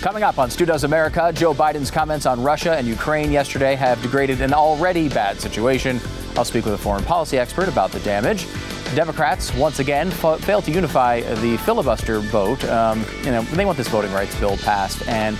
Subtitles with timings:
[0.00, 4.00] Coming up on Stu Does America, Joe Biden's comments on Russia and Ukraine yesterday have
[4.00, 6.00] degraded an already bad situation.
[6.36, 8.46] I'll speak with a foreign policy expert about the damage.
[8.94, 12.64] Democrats once again failed to unify the filibuster vote.
[12.64, 15.36] Um, you know, they want this voting rights bill passed, and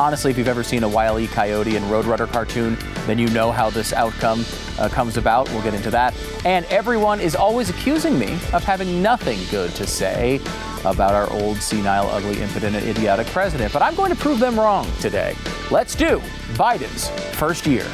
[0.00, 1.26] honestly, if you've ever seen a Wile E.
[1.26, 2.76] Coyote and Roadrunner cartoon,
[3.06, 4.44] then you know how this outcome
[4.78, 5.48] uh, comes about.
[5.50, 6.14] We'll get into that.
[6.46, 10.40] And everyone is always accusing me of having nothing good to say
[10.86, 13.74] about our old, senile, ugly, impotent, and idiotic president.
[13.74, 15.36] But I'm going to prove them wrong today.
[15.70, 16.18] Let's do
[16.54, 17.86] Biden's first year.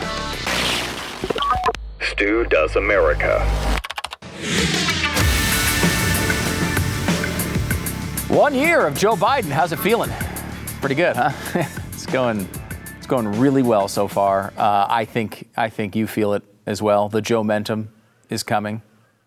[2.00, 3.44] Stu Does America.
[8.28, 9.50] One year of Joe Biden.
[9.50, 10.10] How's it feeling?
[10.80, 11.32] Pretty good, huh?
[12.06, 12.48] it's going,
[12.98, 14.52] it's going really well so far.
[14.56, 17.08] Uh, I think, I think you feel it as well.
[17.08, 17.88] The Joe momentum
[18.30, 18.80] is coming.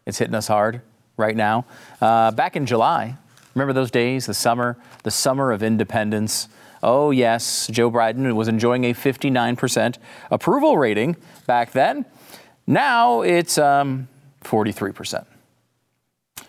[0.05, 0.81] It's hitting us hard
[1.17, 1.65] right now.
[1.99, 3.17] Uh, back in July,
[3.53, 6.47] remember those days, the summer, the summer of independence.
[6.81, 9.97] Oh yes, Joe Biden was enjoying a 59%
[10.31, 12.05] approval rating back then.
[12.65, 14.07] Now it's um,
[14.45, 15.25] 43%.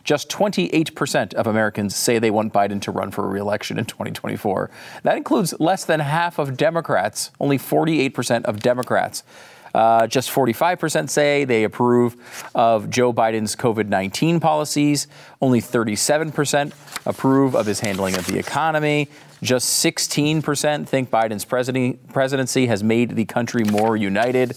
[0.05, 4.71] Just 28% of Americans say they want Biden to run for re-election in 2024.
[5.03, 9.23] That includes less than half of Democrats, only 48% of Democrats.
[9.75, 12.17] Uh, just 45% say they approve
[12.55, 15.07] of Joe Biden's COVID 19 policies.
[15.41, 16.73] Only 37%
[17.07, 19.09] approve of his handling of the economy.
[19.43, 24.57] Just 16% think Biden's presidency has made the country more united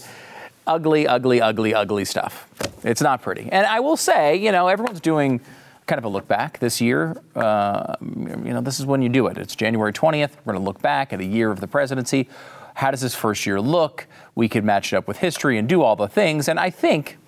[0.66, 2.48] ugly, ugly, ugly, ugly stuff.
[2.82, 3.48] It's not pretty.
[3.50, 5.40] And I will say, you know, everyone's doing
[5.86, 7.16] kind of a look back this year.
[7.34, 9.36] Uh, you know, this is when you do it.
[9.36, 10.30] It's January 20th.
[10.44, 12.28] We're going to look back at a year of the presidency.
[12.74, 14.06] How does this first year look?
[14.34, 16.48] We could match it up with history and do all the things.
[16.48, 17.18] And I think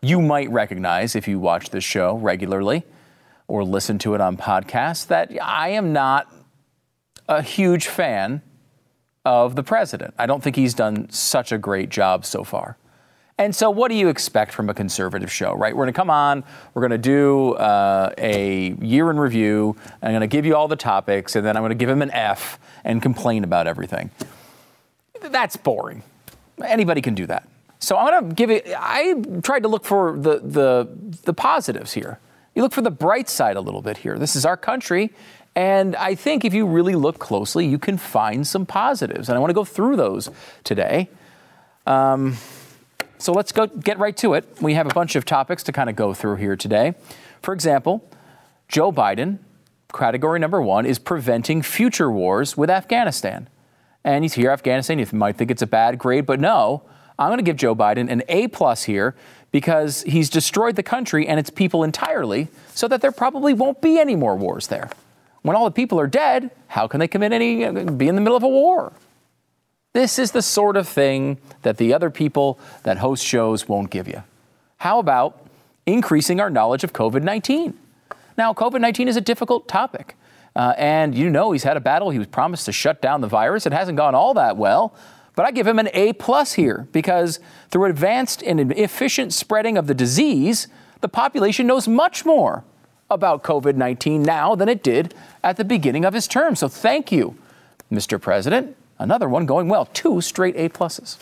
[0.00, 2.84] you might recognize if you watch this show regularly
[3.48, 6.32] or listen to it on podcasts that I am not
[7.28, 8.42] a huge fan
[9.24, 10.14] of the president.
[10.18, 12.76] I don't think he's done such a great job so far.
[13.38, 15.74] And so, what do you expect from a conservative show, right?
[15.74, 16.44] We're going to come on,
[16.74, 20.68] we're going to do uh, a year in review, I'm going to give you all
[20.68, 24.10] the topics, and then I'm going to give him an F and complain about everything.
[25.20, 26.02] That's boring.
[26.62, 27.48] Anybody can do that.
[27.78, 30.88] So, I'm going to give it, I tried to look for the, the,
[31.24, 32.18] the positives here.
[32.54, 34.18] You look for the bright side a little bit here.
[34.18, 35.10] This is our country,
[35.54, 39.28] and I think if you really look closely, you can find some positives.
[39.28, 40.30] And I want to go through those
[40.64, 41.10] today.
[41.86, 42.36] Um,
[43.18, 44.48] so let's go get right to it.
[44.60, 46.94] We have a bunch of topics to kind of go through here today.
[47.42, 48.08] For example,
[48.68, 49.38] Joe Biden,
[49.92, 53.48] category number one, is preventing future wars with Afghanistan.
[54.04, 56.82] And you hear Afghanistan, you might think it's a bad grade, but no,
[57.18, 59.14] I'm going to give Joe Biden an A plus here
[59.52, 63.98] because he's destroyed the country and its people entirely so that there probably won't be
[64.00, 64.90] any more wars there.
[65.42, 68.36] When all the people are dead, how can they commit any, be in the middle
[68.36, 68.92] of a war?
[69.92, 74.08] This is the sort of thing that the other people that host shows won't give
[74.08, 74.22] you.
[74.78, 75.46] How about
[75.84, 77.78] increasing our knowledge of COVID 19?
[78.38, 80.16] Now, COVID 19 is a difficult topic.
[80.54, 82.10] Uh, and you know he's had a battle.
[82.10, 83.66] He was promised to shut down the virus.
[83.66, 84.94] It hasn't gone all that well.
[85.34, 89.86] But I give him an A plus here because through advanced and efficient spreading of
[89.86, 90.68] the disease,
[91.00, 92.64] the population knows much more
[93.10, 96.56] about COVID 19 now than it did at the beginning of his term.
[96.56, 97.36] So thank you,
[97.90, 98.20] Mr.
[98.20, 98.76] President.
[98.98, 101.18] Another one going well, two straight A pluses.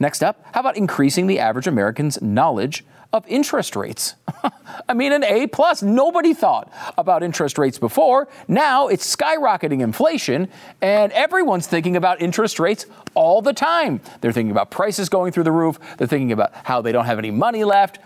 [0.00, 4.14] Next up, how about increasing the average American's knowledge of interest rates?
[4.88, 5.82] I mean, an A plus.
[5.82, 8.28] Nobody thought about interest rates before.
[8.46, 10.48] Now it's skyrocketing inflation,
[10.80, 14.00] and everyone's thinking about interest rates all the time.
[14.20, 17.18] They're thinking about prices going through the roof, they're thinking about how they don't have
[17.18, 17.98] any money left.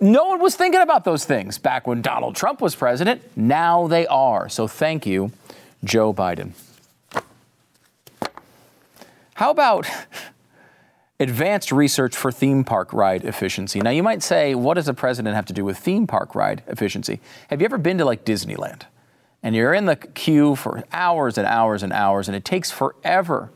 [0.00, 3.20] No one was thinking about those things back when Donald Trump was president.
[3.36, 4.48] Now they are.
[4.48, 5.32] So thank you,
[5.82, 6.52] Joe Biden.
[9.34, 9.86] How about
[11.20, 13.80] advanced research for theme park ride efficiency?
[13.80, 16.62] Now, you might say, what does a president have to do with theme park ride
[16.68, 17.20] efficiency?
[17.50, 18.82] Have you ever been to like Disneyland?
[19.42, 23.50] And you're in the queue for hours and hours and hours, and it takes forever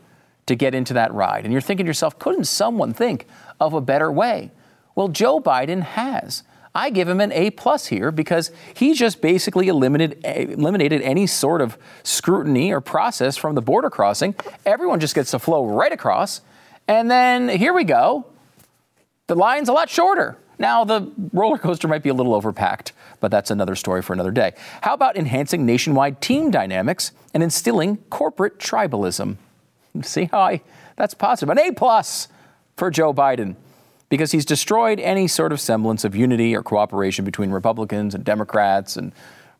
[0.45, 1.43] to get into that ride.
[1.43, 3.27] And you're thinking to yourself, couldn't someone think
[3.59, 4.51] of a better way?
[4.95, 6.43] Well, Joe Biden has.
[6.75, 11.61] I give him an A plus here because he just basically eliminated eliminated any sort
[11.61, 14.35] of scrutiny or process from the border crossing.
[14.65, 16.41] Everyone just gets to flow right across,
[16.87, 18.25] and then here we go.
[19.27, 20.37] The line's a lot shorter.
[20.57, 24.31] Now the roller coaster might be a little overpacked, but that's another story for another
[24.31, 24.53] day.
[24.81, 29.37] How about enhancing nationwide team dynamics and instilling corporate tribalism?
[30.01, 30.61] See how I
[30.95, 31.49] that's positive.
[31.49, 32.29] An A plus
[32.77, 33.55] for Joe Biden
[34.09, 38.95] because he's destroyed any sort of semblance of unity or cooperation between Republicans and Democrats
[38.95, 39.13] and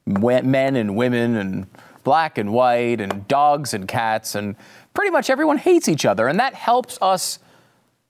[0.06, 1.68] men and women and
[2.04, 4.56] black and white and dogs and cats, and
[4.94, 6.28] pretty much everyone hates each other.
[6.28, 7.40] And that helps us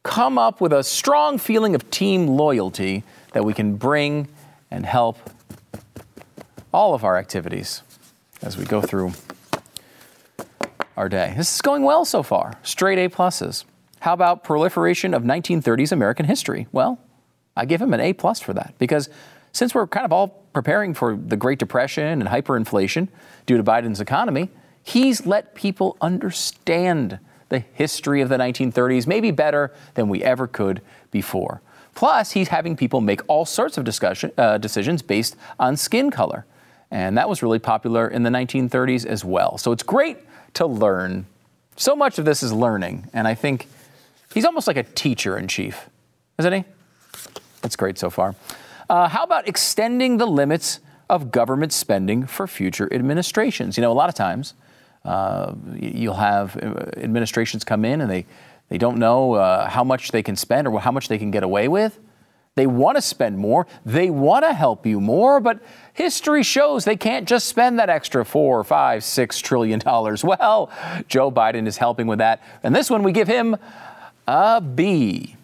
[0.01, 3.03] come up with a strong feeling of team loyalty
[3.33, 4.27] that we can bring
[4.69, 5.17] and help
[6.73, 7.83] all of our activities
[8.41, 9.13] as we go through
[10.97, 11.33] our day.
[11.37, 12.57] This is going well so far.
[12.63, 13.63] Straight A pluses.
[14.03, 16.67] How about proliferation of 1930s American history?
[16.73, 16.99] Well,
[17.55, 19.09] I give him an A plus for that because
[19.53, 23.07] since we're kind of all preparing for the Great Depression and hyperinflation
[23.45, 24.49] due to Biden's economy,
[24.83, 27.17] he's let people understand
[27.47, 31.61] the history of the 1930s maybe better than we ever could before.
[31.95, 36.45] Plus, he's having people make all sorts of discussion, uh, decisions based on skin color.
[36.91, 39.57] And that was really popular in the 1930s as well.
[39.57, 40.17] So it's great
[40.55, 41.25] to learn.
[41.77, 43.07] So much of this is learning.
[43.13, 43.69] And I think
[44.33, 45.89] he's almost like a teacher in chief,
[46.37, 46.63] isn't he?
[47.61, 48.35] That's great so far.
[48.89, 53.77] Uh, how about extending the limits of government spending for future administrations?
[53.77, 54.53] You know, a lot of times
[55.05, 58.25] uh, you'll have uh, administrations come in and they,
[58.69, 61.43] they don't know uh, how much they can spend or how much they can get
[61.43, 61.99] away with.
[62.55, 63.65] They want to spend more.
[63.83, 65.59] They want to help you more, but
[65.93, 70.23] history shows they can't just spend that extra four, five, six trillion dollars.
[70.33, 70.71] Well,
[71.07, 72.43] Joe Biden is helping with that.
[72.61, 73.57] And this one, we give him
[74.27, 75.35] a B.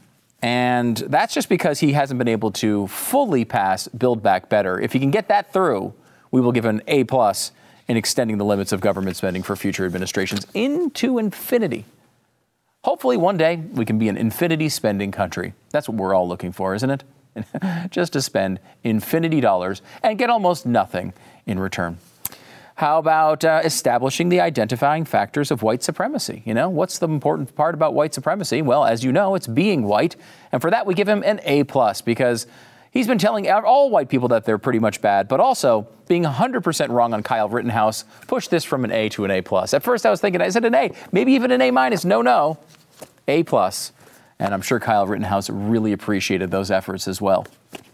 [0.41, 4.79] And that's just because he hasn't been able to fully pass Build Back Better.
[4.79, 5.93] If he can get that through,
[6.31, 7.51] we will give an A plus
[7.87, 11.85] in extending the limits of government spending for future administrations into infinity.
[12.83, 15.53] Hopefully, one day we can be an infinity spending country.
[15.71, 17.03] That's what we're all looking for, isn't it?
[17.89, 21.13] just to spend infinity dollars and get almost nothing
[21.45, 21.97] in return.
[22.79, 26.43] How about uh, establishing the identifying factors of white supremacy?
[26.45, 28.61] You know, what's the important part about white supremacy?
[28.61, 30.15] Well, as you know, it's being white,
[30.53, 32.47] and for that we give him an A plus because
[32.91, 36.89] he's been telling all white people that they're pretty much bad, but also being 100%
[36.89, 39.73] wrong on Kyle Rittenhouse pushed this from an A to an A plus.
[39.73, 42.05] At first, I was thinking, I said an A, maybe even an A minus.
[42.05, 42.59] No, no,
[43.27, 43.91] A plus.
[44.39, 47.45] And I'm sure Kyle Rittenhouse really appreciated those efforts as well.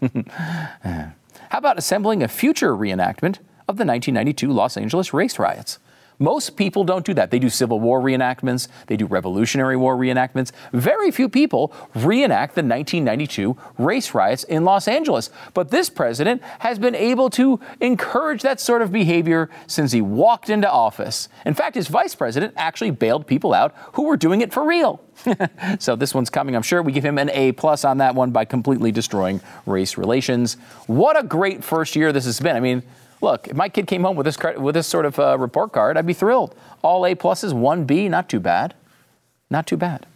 [0.84, 1.12] How
[1.50, 3.38] about assembling a future reenactment
[3.68, 5.78] of the 1992 Los Angeles race riots.
[6.18, 7.30] Most people don't do that.
[7.30, 10.50] They do Civil War reenactments, they do Revolutionary War reenactments.
[10.72, 15.30] Very few people reenact the 1992 race riots in Los Angeles.
[15.52, 20.48] But this president has been able to encourage that sort of behavior since he walked
[20.48, 21.28] into office.
[21.44, 25.02] In fact, his vice president actually bailed people out who were doing it for real.
[25.78, 26.82] so this one's coming, I'm sure.
[26.82, 30.54] We give him an A plus on that one by completely destroying race relations.
[30.86, 32.56] What a great first year this has been.
[32.56, 32.82] I mean,
[33.20, 35.96] Look, if my kid came home with this with this sort of uh, report card,
[35.96, 36.54] I'd be thrilled.
[36.82, 38.74] All A pluses, one B, not too bad,
[39.50, 40.06] not too bad.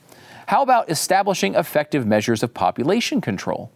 [0.48, 3.70] How about establishing effective measures of population control?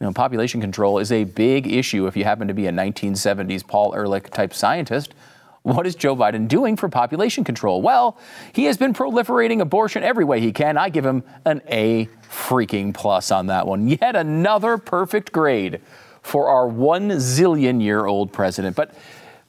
[0.00, 3.66] You know, population control is a big issue if you happen to be a 1970s
[3.66, 5.14] Paul Ehrlich type scientist.
[5.62, 7.82] What is Joe Biden doing for population control?
[7.82, 8.16] Well,
[8.52, 10.76] he has been proliferating abortion every way he can.
[10.76, 13.88] I give him an A freaking plus on that one.
[13.88, 15.80] Yet another perfect grade
[16.22, 18.76] for our one zillion year old president.
[18.76, 18.94] But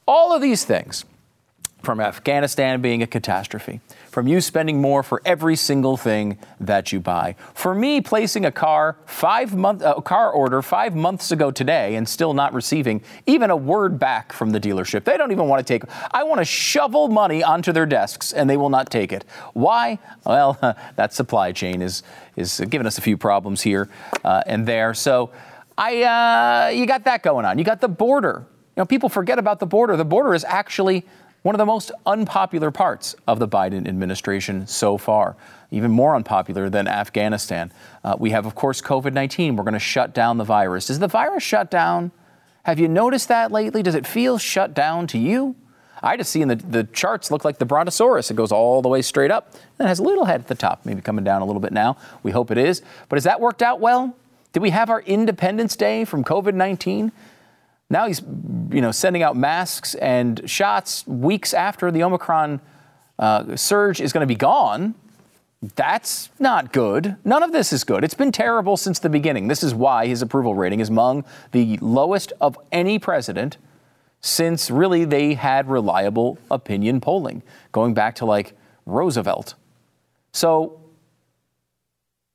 [0.08, 1.06] all of these things,
[1.82, 3.80] from Afghanistan being a catastrophe,
[4.10, 8.52] from you spending more for every single thing that you buy, for me placing a
[8.52, 13.50] car five month a car order five months ago today and still not receiving even
[13.50, 15.06] a word back from the dealership.
[15.06, 15.84] They don't even want to take.
[16.12, 19.24] I want to shovel money onto their desks and they will not take it.
[19.54, 20.00] Why?
[20.26, 20.58] Well,
[20.96, 22.04] that supply chain is
[22.36, 23.90] is giving us a few problems here
[24.24, 24.94] uh, and there.
[24.94, 25.32] So.
[25.80, 27.58] I, uh, you got that going on.
[27.58, 28.46] You got the border.
[28.76, 29.96] You know, people forget about the border.
[29.96, 31.06] The border is actually
[31.44, 35.38] one of the most unpopular parts of the Biden administration so far,
[35.72, 37.72] even more unpopular than Afghanistan.
[38.04, 39.56] Uh, we have, of course, COVID 19.
[39.56, 40.90] We're going to shut down the virus.
[40.90, 42.12] Is the virus shut down?
[42.64, 43.82] Have you noticed that lately?
[43.82, 45.56] Does it feel shut down to you?
[46.04, 48.30] I just see in the, the charts look like the Brontosaurus.
[48.30, 50.56] It goes all the way straight up and it has a little head at the
[50.56, 51.96] top, maybe coming down a little bit now.
[52.22, 52.82] We hope it is.
[53.08, 54.16] But has that worked out well?
[54.54, 57.12] Did we have our Independence Day from COVID 19?
[57.90, 62.62] Now he's, you know, sending out masks and shots weeks after the Omicron
[63.18, 64.96] uh, surge is going to be gone.
[65.76, 67.18] That's not good.
[67.26, 68.04] None of this is good.
[68.04, 69.48] It's been terrible since the beginning.
[69.48, 73.58] This is why his approval rating is among the lowest of any president
[74.22, 77.42] since really they had reliable opinion polling,
[77.72, 78.54] going back to like
[78.86, 79.56] Roosevelt.
[80.32, 80.80] So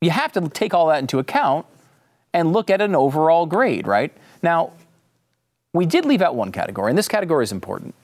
[0.01, 1.65] you have to take all that into account
[2.35, 4.11] and look at an overall grade, right?
[4.43, 4.73] Now,
[5.71, 7.95] we did leave out one category, and this category is important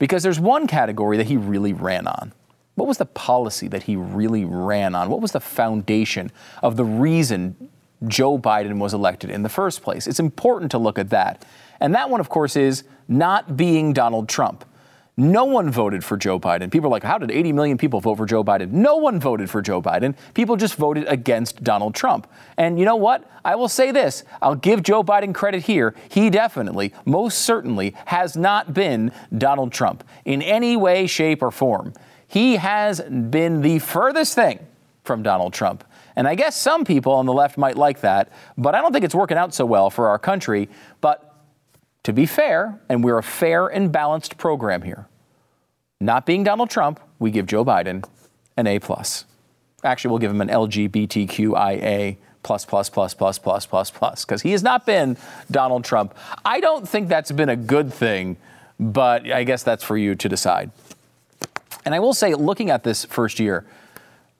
[0.00, 2.32] because there's one category that he really ran on.
[2.74, 5.08] What was the policy that he really ran on?
[5.08, 6.32] What was the foundation
[6.64, 7.70] of the reason
[8.08, 10.08] Joe Biden was elected in the first place?
[10.08, 11.44] It's important to look at that.
[11.78, 14.64] And that one, of course, is not being Donald Trump.
[15.16, 16.72] No one voted for Joe Biden.
[16.72, 18.72] People are like, how did 80 million people vote for Joe Biden?
[18.72, 20.16] No one voted for Joe Biden.
[20.34, 22.26] People just voted against Donald Trump.
[22.56, 23.30] And you know what?
[23.44, 25.94] I will say this I'll give Joe Biden credit here.
[26.08, 31.92] He definitely, most certainly, has not been Donald Trump in any way, shape, or form.
[32.26, 34.58] He has been the furthest thing
[35.04, 35.84] from Donald Trump.
[36.16, 39.04] And I guess some people on the left might like that, but I don't think
[39.04, 40.68] it's working out so well for our country.
[41.00, 41.33] But
[42.04, 45.08] to be fair, and we're a fair and balanced program here,
[46.00, 48.04] not being Donald Trump, we give Joe Biden
[48.56, 49.24] an A plus.
[49.82, 54.52] Actually, we'll give him an LGBTQIA plus plus plus plus plus plus plus because he
[54.52, 55.16] has not been
[55.50, 56.14] Donald Trump.
[56.44, 58.36] I don't think that's been a good thing,
[58.78, 60.70] but I guess that's for you to decide.
[61.84, 63.64] And I will say, looking at this first year,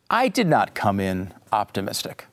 [0.08, 2.26] I did not come in optimistic.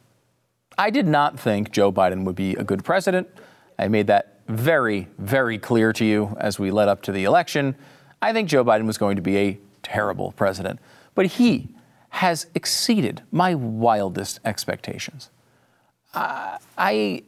[0.78, 3.30] I did not think Joe Biden would be a good president.
[3.78, 7.76] I made that very, very clear to you as we led up to the election.
[8.22, 10.80] I think Joe Biden was going to be a terrible president.
[11.16, 11.70] But he
[12.10, 15.30] has exceeded my wildest expectations.
[16.14, 17.24] Uh, I,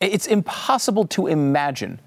[0.00, 2.00] it's impossible to imagine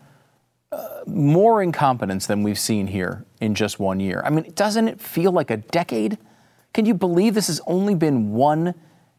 [0.72, 4.22] uh, more incompetence than we've seen here in just one year.
[4.26, 6.18] I mean, doesn't it feel like a decade?
[6.74, 8.76] Can you believe this has only been one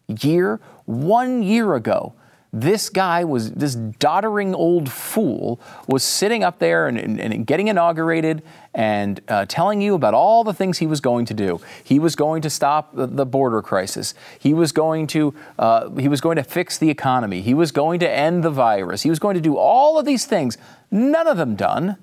[0.06, 0.60] year?
[0.86, 2.14] One year ago,
[2.52, 7.68] this guy was, this doddering old fool was sitting up there and, and, and getting
[7.68, 8.42] inaugurated
[8.74, 11.60] and uh, telling you about all the things he was going to do.
[11.84, 14.14] He was going to stop the, the border crisis.
[14.38, 17.40] He was going to, uh, he was going to fix the economy.
[17.40, 19.02] He was going to end the virus.
[19.02, 20.58] He was going to do all of these things.
[20.90, 21.98] None of them done.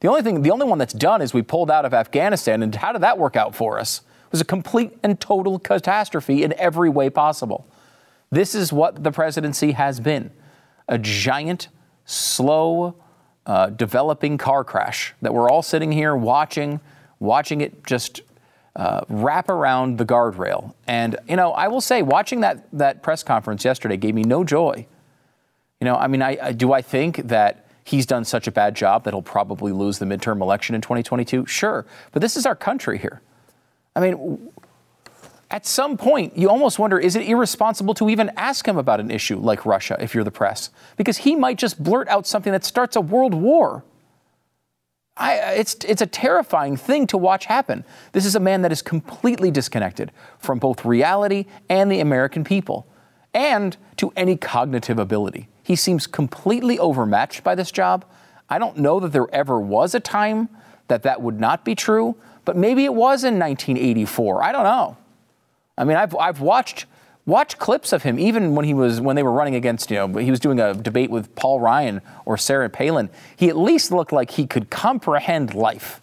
[0.00, 2.62] The only thing, the only one that's done is we pulled out of Afghanistan.
[2.62, 4.02] And how did that work out for us?
[4.26, 7.66] It was a complete and total catastrophe in every way possible.
[8.30, 10.30] This is what the presidency has been
[10.88, 11.68] a giant,
[12.04, 12.96] slow,
[13.46, 16.80] uh, developing car crash that we're all sitting here watching,
[17.18, 18.22] watching it just
[18.76, 20.74] uh, wrap around the guardrail.
[20.86, 24.44] And, you know, I will say, watching that, that press conference yesterday gave me no
[24.44, 24.86] joy.
[25.80, 28.74] You know, I mean, I, I, do I think that he's done such a bad
[28.76, 31.46] job that he'll probably lose the midterm election in 2022?
[31.46, 31.86] Sure.
[32.12, 33.20] But this is our country here.
[33.96, 34.50] I mean,
[35.50, 39.10] at some point, you almost wonder is it irresponsible to even ask him about an
[39.10, 40.70] issue like Russia if you're the press?
[40.96, 43.84] Because he might just blurt out something that starts a world war.
[45.16, 47.84] I, it's, it's a terrifying thing to watch happen.
[48.12, 52.86] This is a man that is completely disconnected from both reality and the American people,
[53.34, 55.48] and to any cognitive ability.
[55.62, 58.04] He seems completely overmatched by this job.
[58.48, 60.48] I don't know that there ever was a time
[60.86, 64.42] that that would not be true, but maybe it was in 1984.
[64.42, 64.96] I don't know.
[65.78, 66.86] I mean, I've, I've watched
[67.24, 70.18] watched clips of him even when he was when they were running against you know
[70.18, 73.10] he was doing a debate with Paul Ryan or Sarah Palin.
[73.36, 76.00] He at least looked like he could comprehend life.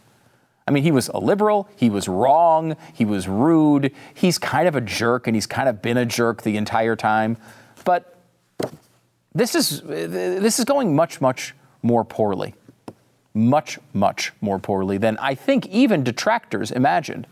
[0.67, 4.75] I mean, he was a liberal, he was wrong, he was rude, he's kind of
[4.75, 7.37] a jerk, and he's kind of been a jerk the entire time.
[7.83, 8.15] But
[9.33, 11.53] this is this is going much, much
[11.83, 12.55] more poorly.
[13.33, 17.27] Much, much more poorly than I think even detractors imagined.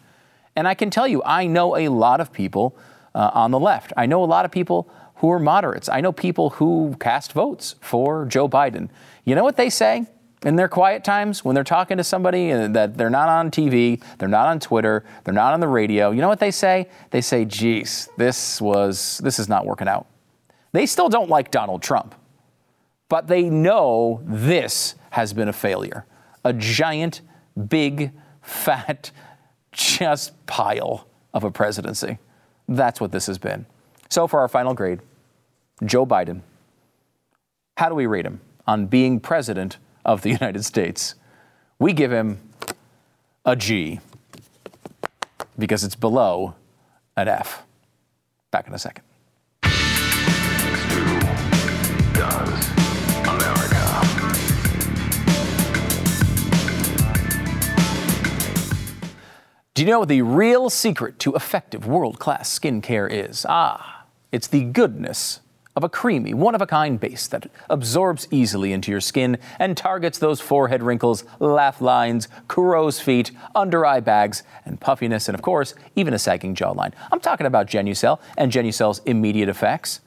[0.55, 2.77] And I can tell you, I know a lot of people
[3.15, 3.93] uh, on the left.
[3.97, 5.89] I know a lot of people who are moderates.
[5.89, 8.89] I know people who cast votes for Joe Biden.
[9.25, 10.05] You know what they say
[10.43, 14.27] in their quiet times when they're talking to somebody that they're not on TV, they're
[14.27, 16.11] not on Twitter, they're not on the radio?
[16.11, 16.89] You know what they say?
[17.11, 20.07] They say, geez, this was, this is not working out.
[20.73, 22.15] They still don't like Donald Trump,
[23.07, 26.05] but they know this has been a failure.
[26.43, 27.21] A giant,
[27.69, 29.11] big, fat,
[29.73, 32.19] just pile of a presidency.
[32.67, 33.65] That's what this has been.
[34.09, 34.99] So, for our final grade,
[35.83, 36.41] Joe Biden.
[37.77, 41.15] How do we rate him on being president of the United States?
[41.79, 42.39] We give him
[43.45, 43.99] a G
[45.57, 46.55] because it's below
[47.17, 47.63] an F.
[48.51, 49.03] Back in a second.
[59.75, 63.43] Do you know what the real secret to effective world class skincare is?
[63.49, 65.39] Ah, it's the goodness
[65.75, 69.75] of a creamy, one of a kind base that absorbs easily into your skin and
[69.75, 75.41] targets those forehead wrinkles, laugh lines, crow's feet, under eye bags, and puffiness, and of
[75.41, 76.93] course, even a sagging jawline.
[77.11, 80.01] I'm talking about Genucel and Genucel's immediate effects.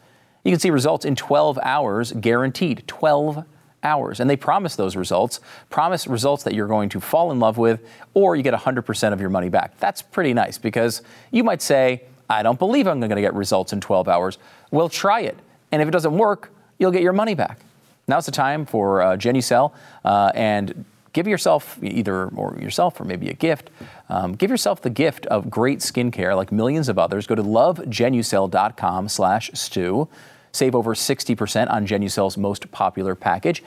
[0.44, 2.84] You can see results in 12 hours guaranteed.
[2.86, 3.44] 12
[3.82, 4.20] hours.
[4.20, 5.40] And they promise those results,
[5.70, 7.80] promise results that you're going to fall in love with,
[8.14, 9.78] or you get 100% of your money back.
[9.78, 13.72] That's pretty nice because you might say, I don't believe I'm going to get results
[13.72, 14.38] in 12 hours.
[14.70, 15.36] Well, try it.
[15.70, 17.60] And if it doesn't work, you'll get your money back.
[18.08, 19.72] Now's the time for uh, Genucel
[20.04, 23.70] uh, and give yourself either or yourself or maybe a gift.
[24.08, 27.26] Um, give yourself the gift of great skincare like millions of others.
[27.26, 30.08] Go to lovegenucel.com slash stu.
[30.56, 33.62] Save over 60% on Genucel's most popular package.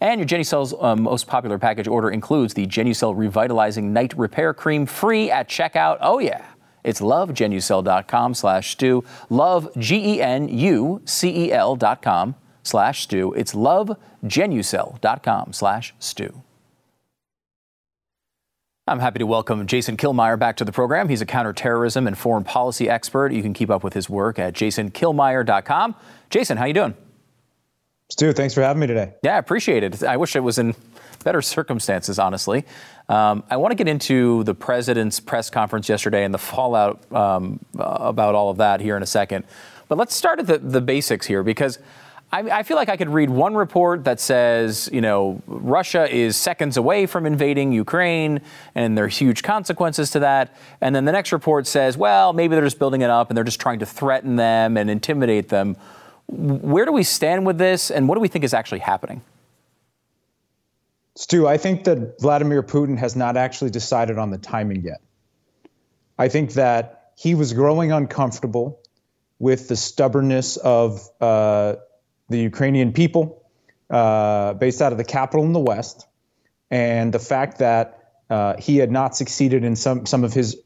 [0.00, 4.86] And your Genucel's um, most popular package order includes the Genucel Revitalizing Night Repair Cream
[4.86, 5.98] free at checkout.
[6.00, 6.44] Oh yeah.
[6.82, 9.02] It's lovegenucel.com slash stu.
[9.30, 13.32] Love, G-E-N-U-C-E-L dot com slash stu.
[13.32, 16.42] It's lovegenucel.com slash stu.
[18.86, 21.08] I'm happy to welcome Jason Killmeyer back to the program.
[21.08, 23.32] He's a counterterrorism and foreign policy expert.
[23.32, 25.94] You can keep up with his work at jasonkillmeyer.com.
[26.28, 26.94] Jason, how you doing?
[28.10, 29.14] Stu, thanks for having me today.
[29.22, 30.02] Yeah, I appreciate it.
[30.02, 30.74] I wish it was in
[31.24, 32.66] better circumstances, honestly.
[33.08, 37.64] Um, I want to get into the president's press conference yesterday and the fallout um,
[37.78, 39.46] about all of that here in a second.
[39.88, 41.78] But let's start at the, the basics here because
[42.34, 46.36] I, I, feel like I could read one report that says, you know, Russia is
[46.36, 48.40] seconds away from invading Ukraine
[48.74, 50.56] and there are huge consequences to that.
[50.80, 53.44] And then the next report says, well, maybe they're just building it up and they're
[53.44, 55.76] just trying to threaten them and intimidate them.
[56.26, 59.22] Where do we stand with this and what do we think is actually happening?
[61.14, 65.00] Stu, I think that Vladimir Putin has not actually decided on the timing yet.
[66.18, 68.80] I think that he was growing uncomfortable
[69.38, 71.74] with the stubbornness of uh,
[72.28, 73.42] the Ukrainian people
[73.90, 76.06] uh, based out of the capital in the West,
[76.70, 80.56] and the fact that uh, he had not succeeded in some, some of his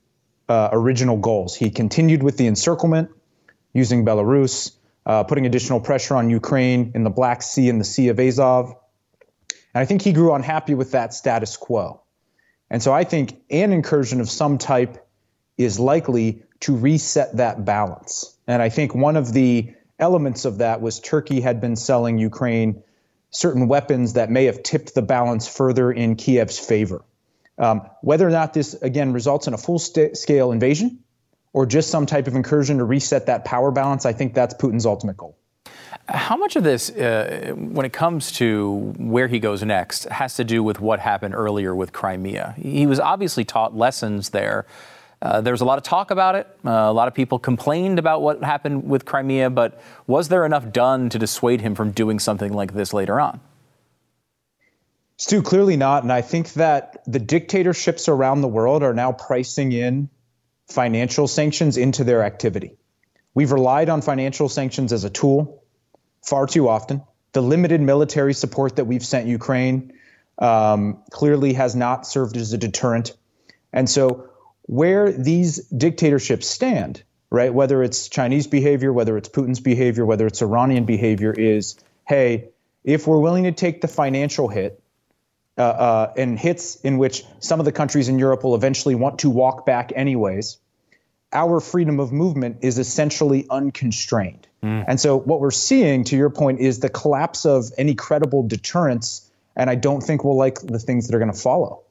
[0.48, 1.54] uh, original goals.
[1.54, 3.10] He continued with the encirclement
[3.74, 4.72] using Belarus,
[5.04, 8.74] uh, putting additional pressure on Ukraine in the Black Sea and the Sea of Azov.
[9.74, 12.00] And I think he grew unhappy with that status quo.
[12.70, 15.06] And so I think an incursion of some type
[15.56, 18.36] is likely to reset that balance.
[18.46, 22.82] And I think one of the elements of that was Turkey had been selling Ukraine
[23.30, 27.04] certain weapons that may have tipped the balance further in Kiev's favor.
[27.58, 31.00] Um, whether or not this, again, results in a full st- scale invasion
[31.52, 34.86] or just some type of incursion to reset that power balance, I think that's Putin's
[34.86, 35.36] ultimate goal.
[36.08, 40.44] How much of this, uh, when it comes to where he goes next, has to
[40.44, 42.54] do with what happened earlier with Crimea?
[42.56, 44.64] He was obviously taught lessons there.
[45.20, 46.46] Uh, there was a lot of talk about it.
[46.64, 50.72] Uh, a lot of people complained about what happened with Crimea, but was there enough
[50.72, 53.40] done to dissuade him from doing something like this later on?
[55.16, 56.04] Stu, clearly not.
[56.04, 60.08] And I think that the dictatorships around the world are now pricing in
[60.68, 62.76] financial sanctions into their activity.
[63.34, 65.64] We've relied on financial sanctions as a tool
[66.22, 67.02] far too often.
[67.32, 69.92] The limited military support that we've sent Ukraine
[70.38, 73.16] um, clearly has not served as a deterrent.
[73.72, 74.30] And so,
[74.68, 80.42] where these dictatorships stand, right, whether it's Chinese behavior, whether it's Putin's behavior, whether it's
[80.42, 81.76] Iranian behavior, is
[82.06, 82.50] hey,
[82.84, 84.80] if we're willing to take the financial hit,
[85.56, 89.18] uh, uh, and hits in which some of the countries in Europe will eventually want
[89.20, 90.58] to walk back anyways,
[91.32, 94.46] our freedom of movement is essentially unconstrained.
[94.62, 94.84] Mm.
[94.86, 99.28] And so, what we're seeing, to your point, is the collapse of any credible deterrence.
[99.56, 101.82] And I don't think we'll like the things that are going to follow.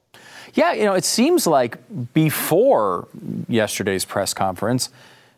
[0.54, 1.78] Yeah, you know, it seems like
[2.12, 3.08] before
[3.48, 4.90] yesterday's press conference,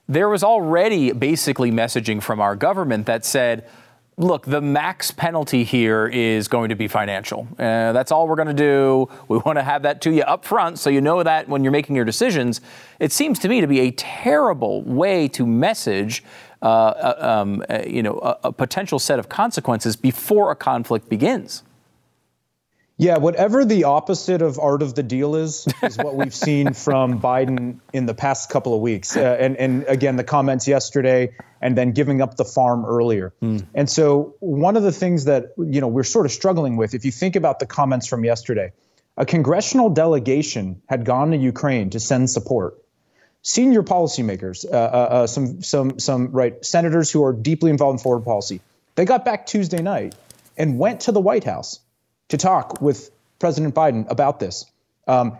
[0.09, 3.69] there was already basically messaging from our government that said,
[4.17, 7.49] look, the max penalty here is going to be financial.
[7.53, 9.09] Uh, that's all we're going to do.
[9.29, 11.73] We want to have that to you up front so you know that when you're
[11.73, 12.61] making your decisions.
[12.99, 16.23] It seems to me to be a terrible way to message.
[16.63, 21.09] Uh, uh um, uh, you know, a, a potential set of consequences before a conflict
[21.09, 21.63] begins.
[23.01, 27.19] Yeah, whatever the opposite of art of the deal is, is what we've seen from
[27.19, 29.17] Biden in the past couple of weeks.
[29.17, 33.33] Uh, and, and again, the comments yesterday and then giving up the farm earlier.
[33.43, 33.65] Mm.
[33.75, 37.07] And so one of the things that, you know, we're sort of struggling with, if
[37.07, 38.71] you think about the comments from yesterday,
[39.17, 42.83] a congressional delegation had gone to Ukraine to send support.
[43.41, 48.03] Senior policymakers, uh, uh, uh some, some, some, right, senators who are deeply involved in
[48.03, 48.61] foreign policy,
[48.95, 50.15] they got back Tuesday night
[50.59, 51.81] and went to the White House
[52.31, 54.67] to talk with President Biden about this.
[55.07, 55.39] Um,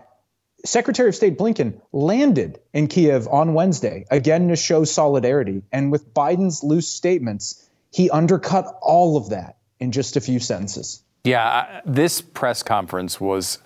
[0.63, 5.63] Secretary of State Blinken landed in Kiev on Wednesday, again to show solidarity.
[5.71, 11.03] And with Biden's loose statements, he undercut all of that in just a few sentences.
[11.23, 13.57] Yeah, this press conference was.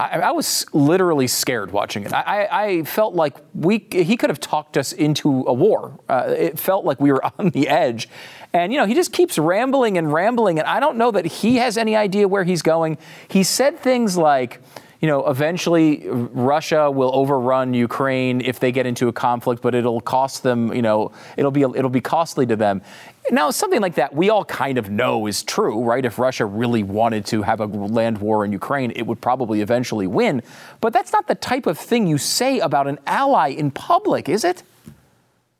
[0.00, 2.12] I, I was literally scared watching it.
[2.12, 5.98] I, I, felt like we he could have talked us into a war.
[6.08, 8.08] Uh, it felt like we were on the edge.
[8.52, 10.58] And, you know, he just keeps rambling and rambling.
[10.58, 12.98] And I don't know that he has any idea where he's going.
[13.28, 14.60] He said things like,
[15.00, 20.02] you know, eventually Russia will overrun Ukraine if they get into a conflict, but it'll
[20.02, 22.82] cost them, you know, it'll be it'll be costly to them.
[23.30, 26.04] Now, something like that, we all kind of know is true, right?
[26.04, 30.06] If Russia really wanted to have a land war in Ukraine, it would probably eventually
[30.06, 30.42] win.
[30.80, 34.44] But that's not the type of thing you say about an ally in public, is
[34.44, 34.62] it?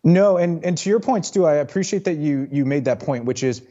[0.05, 3.25] No, and and to your point, Stu, I appreciate that you you made that point,
[3.25, 3.63] which is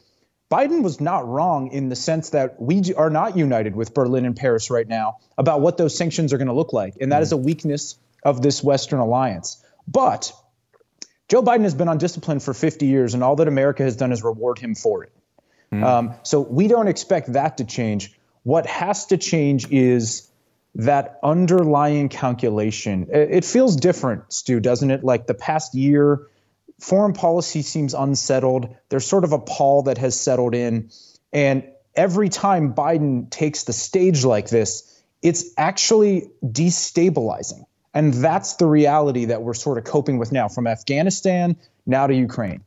[0.50, 4.34] Biden was not wrong in the sense that we are not united with Berlin and
[4.34, 6.94] Paris right now about what those sanctions are going to look like.
[7.00, 7.22] And that mm.
[7.22, 9.64] is a weakness of this Western alliance.
[9.86, 10.32] But
[11.28, 14.10] Joe Biden has been on discipline for 50 years, and all that America has done
[14.10, 15.12] is reward him for it.
[15.72, 15.84] Mm.
[15.84, 18.18] Um, so we don't expect that to change.
[18.42, 20.28] What has to change is
[20.74, 23.08] that underlying calculation.
[23.12, 25.04] It feels different, Stu, doesn't it?
[25.04, 26.26] Like the past year,
[26.80, 28.74] foreign policy seems unsettled.
[28.88, 30.90] There's sort of a pall that has settled in.
[31.32, 31.64] And
[31.94, 37.64] every time Biden takes the stage like this, it's actually destabilizing.
[37.92, 42.14] And that's the reality that we're sort of coping with now from Afghanistan now to
[42.14, 42.62] Ukraine.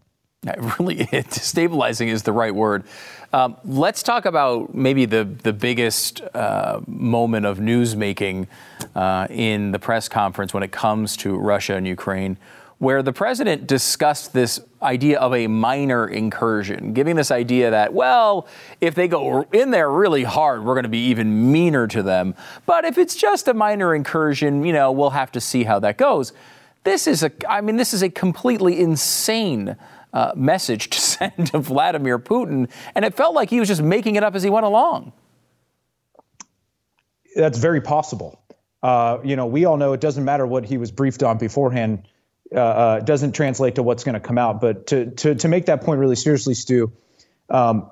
[0.46, 2.84] It really, stabilizing is the right word.
[3.32, 8.48] Um, let's talk about maybe the the biggest uh, moment of news making
[8.96, 12.38] uh, in the press conference when it comes to Russia and Ukraine
[12.84, 18.46] where the president discussed this idea of a minor incursion, giving this idea that, well,
[18.82, 22.36] if they go in there really hard, we're going to be even meaner to them.
[22.66, 25.98] But if it's just a minor incursion, you know, we'll have to see how that
[25.98, 26.34] goes.
[26.84, 29.78] This is a, I mean, this is a completely insane
[30.12, 34.18] uh, message to send to Vladimir Putin, and it felt like he was just making
[34.18, 35.14] it up as he went along.
[37.38, 38.44] That's very possible.
[38.84, 42.10] Uh, you know, we all know it doesn't matter what he was briefed on beforehand
[42.54, 44.62] uh, uh, doesn't translate to what's going to come out.
[44.62, 46.92] But to, to, to make that point really seriously, Stu,
[47.50, 47.92] um,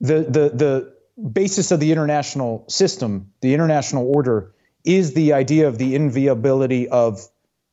[0.00, 0.94] the, the, the
[1.32, 4.52] basis of the international system, the international order,
[4.84, 7.26] is the idea of the inviolability of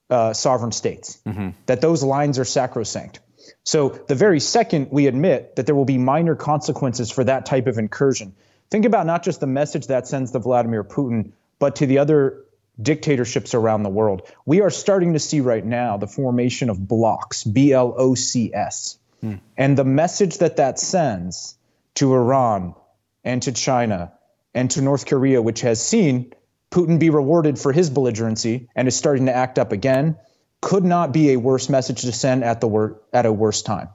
[0.10, 1.50] uh, sovereign states, mm-hmm.
[1.66, 3.20] that those lines are sacrosanct.
[3.64, 7.68] So the very second we admit that there will be minor consequences for that type
[7.68, 8.36] of incursion,
[8.70, 12.45] think about not just the message that sends to Vladimir Putin, but to the other
[12.82, 14.22] dictatorships around the world.
[14.46, 18.54] We are starting to see right now the formation of blocs, B L O C
[18.54, 18.98] S.
[19.22, 19.36] Hmm.
[19.58, 21.58] And the message that that sends
[21.96, 22.76] to Iran
[23.24, 24.12] and to China
[24.54, 26.34] and to North Korea, which has seen
[26.72, 30.18] Putin be rewarded for his belligerency and is starting to act up again,
[30.62, 33.88] could not be a worse message to send at the wor- at a worse time.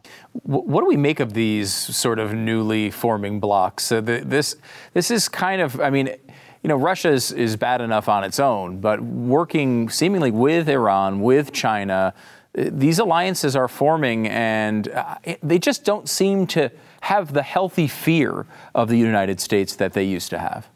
[0.44, 3.80] What do we make of these sort of newly forming blocs?
[3.80, 4.56] So the, this
[4.94, 6.14] this is kind of, I mean,
[6.62, 11.20] you know, Russia is, is bad enough on its own, but working seemingly with Iran,
[11.20, 12.12] with China,
[12.54, 16.70] these alliances are forming, and uh, they just don't seem to
[17.02, 20.68] have the healthy fear of the United States that they used to have.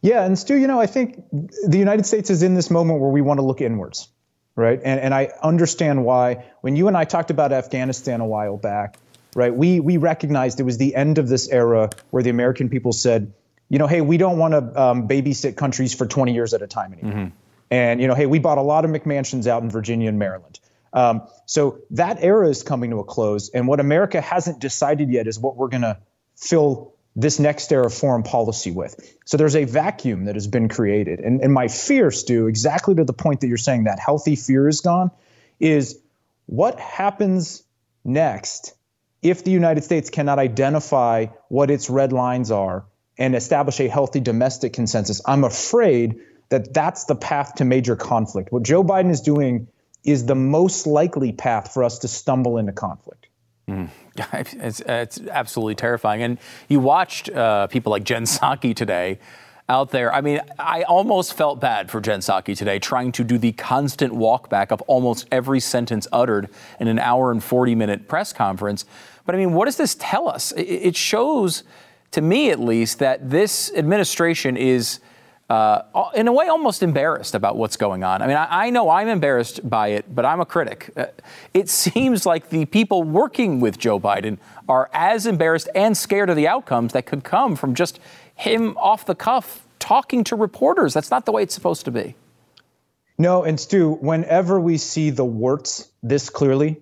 [0.00, 3.10] Yeah, and Stu, you know, I think the United States is in this moment where
[3.10, 4.08] we want to look inwards,
[4.54, 4.80] right?
[4.84, 6.44] And, and I understand why.
[6.60, 8.98] When you and I talked about Afghanistan a while back,
[9.34, 12.92] right, we, we recognized it was the end of this era where the American people
[12.92, 13.32] said,
[13.68, 16.66] you know, hey, we don't want to um, babysit countries for 20 years at a
[16.66, 17.12] time anymore.
[17.12, 17.36] Mm-hmm.
[17.70, 20.60] And, you know, hey, we bought a lot of McMansions out in Virginia and Maryland.
[20.92, 23.48] Um, so that era is coming to a close.
[23.48, 25.98] And what America hasn't decided yet is what we're going to
[26.36, 29.16] fill this next era of foreign policy with.
[29.24, 31.20] So there's a vacuum that has been created.
[31.20, 34.68] And, and my fear, Stu, exactly to the point that you're saying that healthy fear
[34.68, 35.10] is gone,
[35.60, 35.98] is
[36.46, 37.62] what happens
[38.04, 38.74] next
[39.22, 42.84] if the United States cannot identify what its red lines are
[43.18, 45.20] and establish a healthy domestic consensus.
[45.26, 48.52] I'm afraid that that's the path to major conflict.
[48.52, 49.68] What Joe Biden is doing
[50.04, 53.26] is the most likely path for us to stumble into conflict.
[53.68, 53.88] Mm.
[54.32, 56.22] It's, it's, absolutely terrifying.
[56.22, 59.18] And you watched uh, people like Jen Psaki today
[59.68, 60.14] out there.
[60.14, 64.12] I mean, I almost felt bad for Jen Psaki today, trying to do the constant
[64.12, 66.48] walkback of almost every sentence uttered
[66.78, 68.84] in an hour and 40 minute press conference.
[69.26, 70.52] But I mean, what does this tell us?
[70.56, 71.64] It shows
[72.14, 75.00] to me at least, that this administration is.
[75.50, 75.82] Uh,
[76.14, 78.22] in a way, almost embarrassed about what's going on.
[78.22, 80.88] I mean, I, I know I'm embarrassed by it, but I'm a critic.
[80.96, 81.04] Uh,
[81.52, 84.38] it seems like the people working with Joe Biden
[84.70, 88.00] are as embarrassed and scared of the outcomes that could come from just
[88.34, 90.94] him off the cuff talking to reporters.
[90.94, 92.14] That's not the way it's supposed to be.
[93.18, 96.80] No, and Stu, whenever we see the warts this clearly,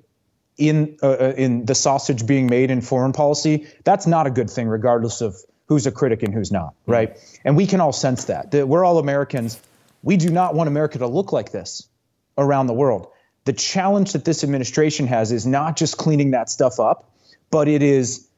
[0.58, 4.50] in uh, uh, in the sausage being made in foreign policy, that's not a good
[4.50, 5.36] thing, regardless of
[5.66, 6.92] who's a critic and who's not, mm-hmm.
[6.92, 7.40] right?
[7.44, 8.50] And we can all sense that.
[8.50, 9.60] that we're all Americans.
[10.02, 11.88] We do not want America to look like this
[12.36, 13.08] around the world.
[13.44, 17.10] The challenge that this administration has is not just cleaning that stuff up,
[17.50, 18.28] but it is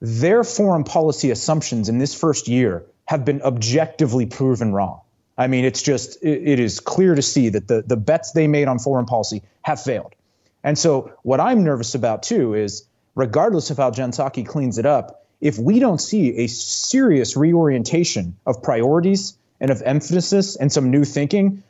[0.00, 5.00] their foreign policy assumptions in this first year have been objectively proven wrong.
[5.36, 8.46] I mean, it's just, it, it is clear to see that the, the bets they
[8.46, 10.14] made on foreign policy have failed.
[10.64, 14.86] And so, what I'm nervous about too is, regardless of how Jen Psaki cleans it
[14.86, 20.90] up, if we don't see a serious reorientation of priorities and of emphasis and some
[20.90, 21.62] new thinking,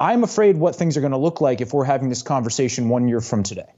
[0.00, 3.06] I'm afraid what things are going to look like if we're having this conversation one
[3.06, 3.72] year from today.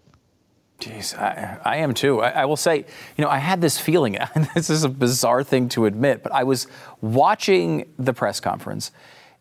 [0.80, 2.20] Jeez, I, I am too.
[2.20, 4.18] I, I, will say, you know, I had this feeling,
[4.54, 6.66] this is a bizarre thing to admit, but I was
[7.00, 8.90] watching the press conference.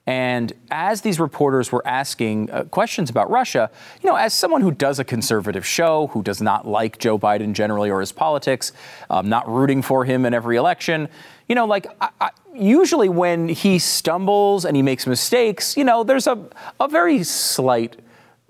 [0.07, 3.69] And as these reporters were asking uh, questions about Russia,
[4.01, 7.53] you know, as someone who does a conservative show, who does not like Joe Biden
[7.53, 8.71] generally or his politics,
[9.11, 11.07] um, not rooting for him in every election,
[11.47, 16.03] you know, like I, I, usually when he stumbles and he makes mistakes, you know,
[16.03, 16.47] there's a,
[16.79, 17.97] a very slight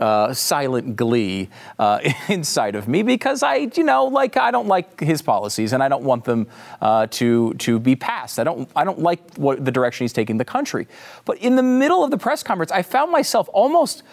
[0.02, 1.48] uh, silent glee
[1.80, 5.82] uh, inside of me because I, you know, like I don't like his policies and
[5.82, 6.48] I don't want them
[6.82, 8.40] uh, to to be passed.
[8.40, 10.88] I don't I don't like what the direction he's taking the country.
[11.26, 14.04] But in the middle of the press conference, I found myself almost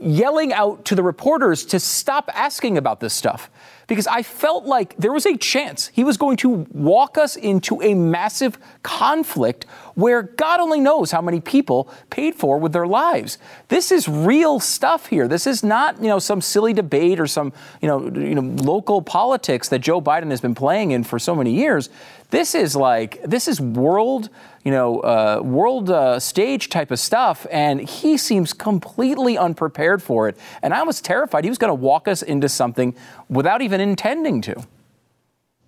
[0.00, 3.50] yelling out to the reporters to stop asking about this stuff
[3.86, 7.80] because I felt like there was a chance he was going to walk us into
[7.82, 13.38] a massive conflict where God only knows how many people paid for with their lives.
[13.68, 15.28] This is real stuff here.
[15.28, 19.02] This is not, you know, some silly debate or some, you know, you know, local
[19.02, 21.88] politics that Joe Biden has been playing in for so many years.
[22.30, 24.30] This is like this is world,
[24.64, 30.28] you know, uh, world uh, stage type of stuff, and he seems completely unprepared for
[30.28, 30.36] it.
[30.62, 32.96] And I was terrified he was going to walk us into something
[33.28, 34.66] without even intending to.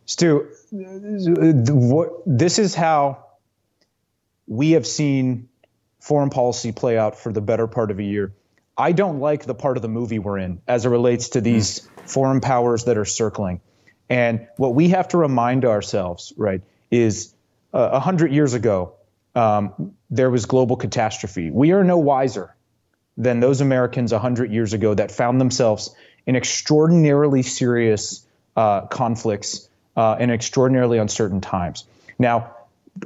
[0.07, 0.49] Stu,
[2.27, 3.25] this is how
[4.47, 5.49] we have seen
[6.01, 8.33] foreign policy play out for the better part of a year.
[8.77, 11.81] I don't like the part of the movie we're in as it relates to these
[11.81, 12.09] mm.
[12.09, 13.61] foreign powers that are circling.
[14.09, 17.35] And what we have to remind ourselves, right, is
[17.75, 18.95] uh, a uh, hundred years ago,
[19.35, 21.51] um, there was global catastrophe.
[21.51, 22.55] We are no wiser
[23.17, 25.95] than those Americans a hundred years ago that found themselves
[26.27, 28.25] in extraordinarily serious
[28.57, 31.85] uh, conflicts uh, in extraordinarily uncertain times.
[32.19, 32.55] Now,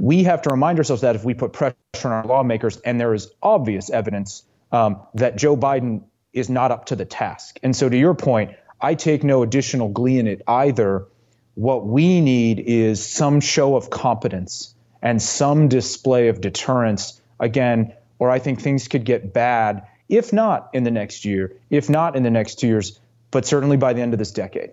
[0.00, 3.14] we have to remind ourselves that if we put pressure on our lawmakers, and there
[3.14, 7.58] is obvious evidence um, that Joe Biden is not up to the task.
[7.62, 11.06] And so, to your point, I take no additional glee in it either.
[11.54, 18.30] What we need is some show of competence and some display of deterrence, again, or
[18.30, 22.24] I think things could get bad, if not in the next year, if not in
[22.24, 22.98] the next two years,
[23.30, 24.72] but certainly by the end of this decade.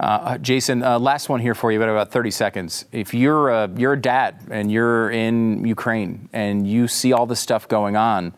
[0.00, 2.84] Uh, uh Jason, uh, last one here for you, but about 30 seconds.
[2.92, 7.40] If you're a, you're a dad and you're in Ukraine and you see all this
[7.40, 8.32] stuff going on,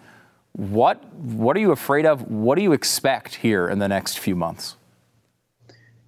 [0.53, 2.29] what what are you afraid of?
[2.31, 4.77] What do you expect here in the next few months?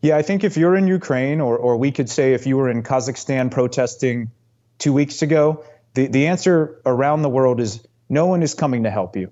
[0.03, 2.69] Yeah, I think if you're in Ukraine, or, or we could say if you were
[2.69, 4.33] in Kazakhstan protesting
[4.79, 8.91] two weeks ago, the, the answer around the world is no one is coming to
[8.91, 9.31] help you.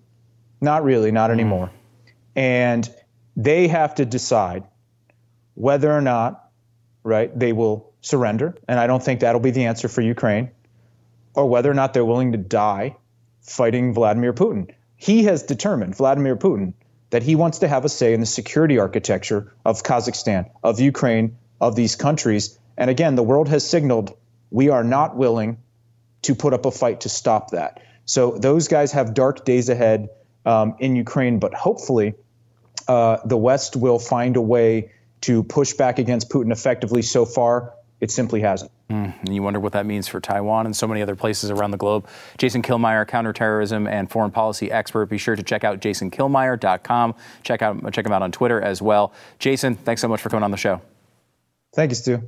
[0.60, 1.34] Not really, not mm.
[1.34, 1.72] anymore.
[2.36, 2.88] And
[3.36, 4.62] they have to decide
[5.54, 6.50] whether or not,
[7.02, 8.56] right, they will surrender.
[8.68, 10.52] And I don't think that'll be the answer for Ukraine,
[11.34, 12.96] or whether or not they're willing to die
[13.42, 14.70] fighting Vladimir Putin.
[14.94, 16.74] He has determined, Vladimir Putin,
[17.10, 21.36] that he wants to have a say in the security architecture of Kazakhstan, of Ukraine,
[21.60, 22.58] of these countries.
[22.76, 24.16] And again, the world has signaled
[24.50, 25.58] we are not willing
[26.22, 27.82] to put up a fight to stop that.
[28.04, 30.08] So those guys have dark days ahead
[30.44, 32.14] um, in Ukraine, but hopefully
[32.88, 34.92] uh, the West will find a way
[35.22, 37.02] to push back against Putin effectively.
[37.02, 38.70] So far, it simply hasn't.
[38.88, 41.70] Mm, and you wonder what that means for Taiwan and so many other places around
[41.70, 42.08] the globe.
[42.38, 45.06] Jason Killmeyer, counterterrorism and foreign policy expert.
[45.06, 47.14] Be sure to check out jasonkillmeyer.com.
[47.42, 49.12] Check out check him out on Twitter as well.
[49.38, 50.80] Jason, thanks so much for coming on the show.
[51.74, 52.22] Thank you, Stu.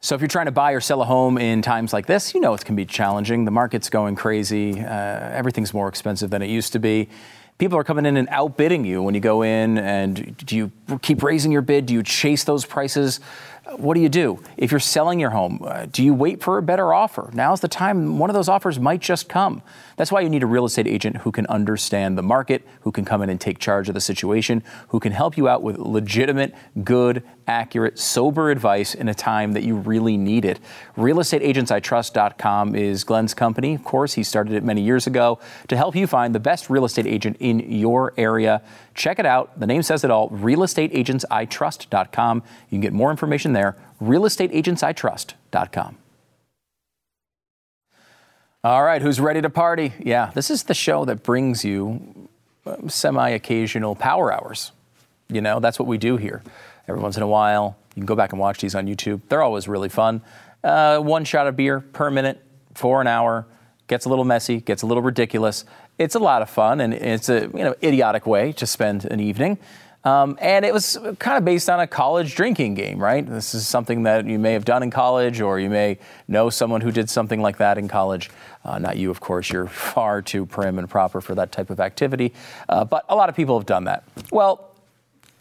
[0.00, 2.40] So if you're trying to buy or sell a home in times like this, you
[2.40, 3.44] know it can be challenging.
[3.44, 4.80] The market's going crazy.
[4.80, 7.08] Uh, everything's more expensive than it used to be
[7.58, 10.70] people are coming in and outbidding you when you go in and do you
[11.02, 11.86] keep raising your bid?
[11.86, 13.20] Do you chase those prices
[13.76, 16.62] what do you do if you're selling your home uh, do you wait for a
[16.62, 19.62] better offer now's the time one of those offers might just come
[19.96, 23.04] that's why you need a real estate agent who can understand the market who can
[23.04, 26.54] come in and take charge of the situation who can help you out with legitimate
[26.84, 30.58] good accurate, sober advice in a time that you really need it.
[30.96, 33.74] RealestateAgentsITrust.com is Glenn's company.
[33.74, 36.84] Of course, he started it many years ago to help you find the best real
[36.84, 38.62] estate agent in your area.
[38.96, 39.60] Check it out.
[39.60, 40.30] The name says it all.
[40.30, 42.36] RealestateAgentsITrust.com.
[42.36, 43.76] You can get more information there.
[44.02, 45.98] RealestateAgentsITrust.com.
[48.64, 49.92] All right, who's ready to party?
[50.00, 52.28] Yeah, this is the show that brings you
[52.66, 54.72] um, semi occasional power hours
[55.28, 56.42] You know, that's what we do here.
[56.88, 59.20] Every once in a while, you can go back and watch these on YouTube.
[59.28, 60.20] They're always really fun.
[60.64, 63.46] Uh, one shot of beer per minute for an hour.
[63.86, 65.64] Gets a little messy, gets a little ridiculous.
[65.98, 69.20] It's a lot of fun, and it's a you know idiotic way to spend an
[69.20, 69.58] evening.
[70.04, 73.28] Um, and it was kind of based on a college drinking game, right?
[73.28, 76.80] This is something that you may have done in college, or you may know someone
[76.80, 78.30] who did something like that in college.
[78.64, 79.50] Uh, not you, of course.
[79.50, 82.34] You're far too prim and proper for that type of activity.
[82.68, 84.04] Uh, but a lot of people have done that.
[84.30, 84.70] Well,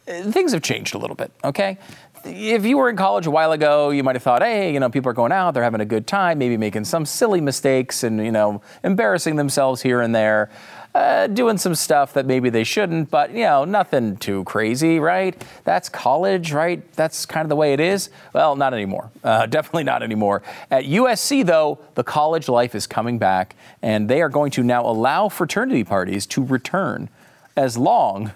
[0.08, 1.78] things have changed a little bit, okay?
[2.26, 4.90] If you were in college a while ago, you might have thought, hey, you know,
[4.90, 8.24] people are going out, they're having a good time, maybe making some silly mistakes and,
[8.24, 10.50] you know, embarrassing themselves here and there.
[10.96, 15.44] Uh, doing some stuff that maybe they shouldn't, but you know, nothing too crazy, right?
[15.66, 16.90] That's college, right?
[16.94, 18.10] That's kind of the way it is.
[18.32, 19.12] Well, not anymore.
[19.22, 20.42] Uh, definitely not anymore.
[20.72, 24.86] At USC, though, the college life is coming back, and they are going to now
[24.86, 27.10] allow fraternity parties to return
[27.58, 28.32] as long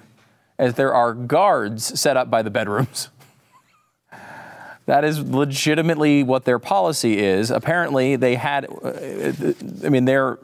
[0.57, 3.07] as there are guards set up by the bedrooms.
[4.89, 7.51] That is legitimately what their policy is.
[7.51, 9.53] Apparently, they had, uh,
[9.85, 10.39] I mean, they're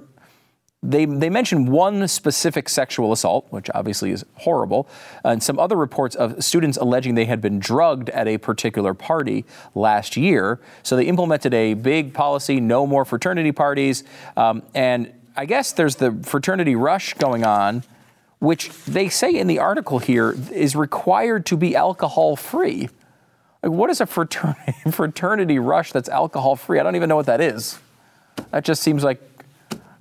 [0.83, 4.87] they, they mentioned one specific sexual assault, which obviously is horrible,
[5.23, 9.45] and some other reports of students alleging they had been drugged at a particular party
[9.73, 10.59] last year.
[10.83, 14.03] So they implemented a big policy no more fraternity parties.
[14.37, 17.81] Um, and I guess there's the fraternity rush going on,
[18.37, 22.89] which they say in the article here is required to be alcohol free.
[23.65, 26.79] Like, what is a fraternity, fraternity rush that's alcohol free?
[26.79, 27.79] I don't even know what that is.
[28.51, 29.19] That just seems like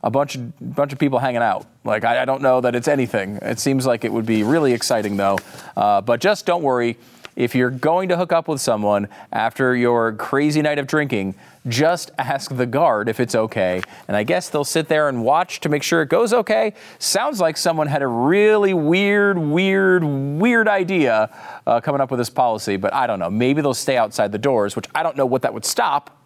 [0.03, 1.67] a bunch of bunch of people hanging out.
[1.83, 3.39] Like I, I, don't know that it's anything.
[3.41, 5.39] It seems like it would be really exciting though.
[5.75, 6.99] Uh, but just don't worry.
[7.37, 11.35] If you're going to hook up with someone after your crazy night of drinking,
[11.67, 13.83] just ask the guard if it's okay.
[14.07, 16.75] And I guess they'll sit there and watch to make sure it goes okay.
[16.99, 21.35] Sounds like someone had a really weird, weird, weird idea
[21.67, 23.31] uh, coming up with this policy, but I don't know.
[23.31, 26.17] Maybe they'll stay outside the doors, which I don't know what that would stop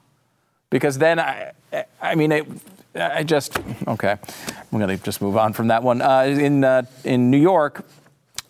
[0.71, 1.53] because then I,
[2.01, 2.47] I mean, it,
[2.95, 4.17] I just okay.
[4.73, 6.03] I'm going to just move on from that one.
[6.03, 7.85] Uh, in uh, in New York,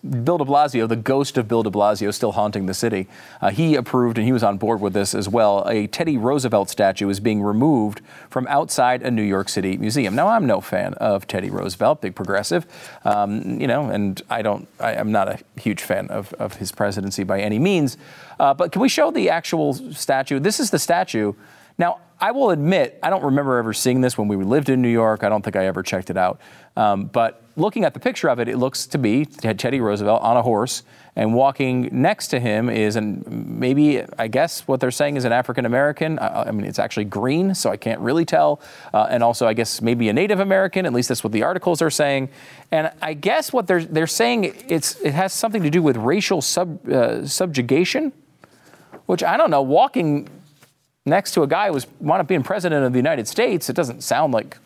[0.02, 3.08] Bill de Blasio, the ghost of Bill de Blasio, still haunting the city.
[3.40, 5.64] Uh, he approved, and he was on board with this as well.
[5.68, 10.14] A Teddy Roosevelt statue is being removed from outside a New York City museum.
[10.14, 12.66] Now, I'm no fan of Teddy Roosevelt, big progressive,
[13.04, 16.70] um, you know, and I don't, I, am not a huge fan of, of his
[16.70, 17.96] presidency by any means.
[18.38, 20.38] Uh, but can we show the actual statue?
[20.38, 21.32] This is the statue.
[21.76, 24.88] Now, I will admit, I don't remember ever seeing this when we lived in New
[24.88, 25.22] York.
[25.22, 26.40] I don't think I ever checked it out.
[26.78, 30.36] Um, but looking at the picture of it, it looks to be Teddy Roosevelt on
[30.36, 30.84] a horse,
[31.16, 35.32] and walking next to him is, and maybe I guess what they're saying is an
[35.32, 36.20] African American.
[36.20, 38.60] I, I, mean, it's actually green, so I can't really tell.
[38.94, 40.86] Uh, and also, I guess maybe a Native American.
[40.86, 42.28] At least that's what the articles are saying.
[42.70, 46.40] And I guess what they're they're saying it's it has something to do with racial
[46.40, 48.12] sub, uh, subjugation,
[49.06, 49.62] which I don't know.
[49.62, 50.28] Walking
[51.04, 53.74] next to a guy who was wound up being president of the United States, it
[53.74, 54.56] doesn't sound like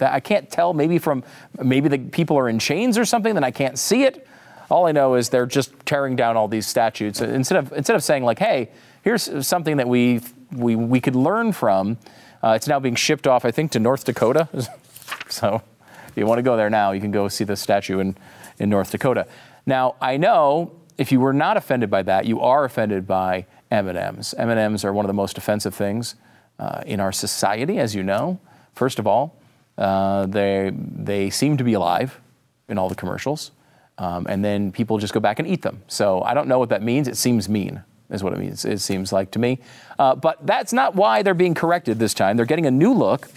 [0.00, 0.74] I can't tell.
[0.74, 1.22] Maybe from
[1.62, 4.26] maybe the people are in chains or something, then I can't see it.
[4.70, 8.02] All I know is they're just tearing down all these statutes instead of instead of
[8.02, 8.70] saying like, hey,
[9.02, 10.20] here's something that we
[10.52, 11.98] we we could learn from.
[12.42, 14.48] Uh, it's now being shipped off, I think, to North Dakota.
[15.28, 15.62] so,
[16.08, 18.16] if you want to go there now, you can go see the statue in
[18.58, 19.26] in North Dakota.
[19.66, 24.34] Now, I know if you were not offended by that, you are offended by M&Ms.
[24.38, 26.14] M&Ms are one of the most offensive things
[26.58, 28.38] uh, in our society, as you know.
[28.74, 29.36] First of all,
[29.78, 32.20] uh, they, they seem to be alive
[32.68, 33.50] in all the commercials.
[33.98, 35.82] Um, and then people just go back and eat them.
[35.86, 37.06] So I don't know what that means.
[37.06, 38.64] It seems mean, is what it means.
[38.64, 39.60] It seems like to me.
[39.98, 42.36] Uh, but that's not why they're being corrected this time.
[42.36, 43.28] They're getting a new look.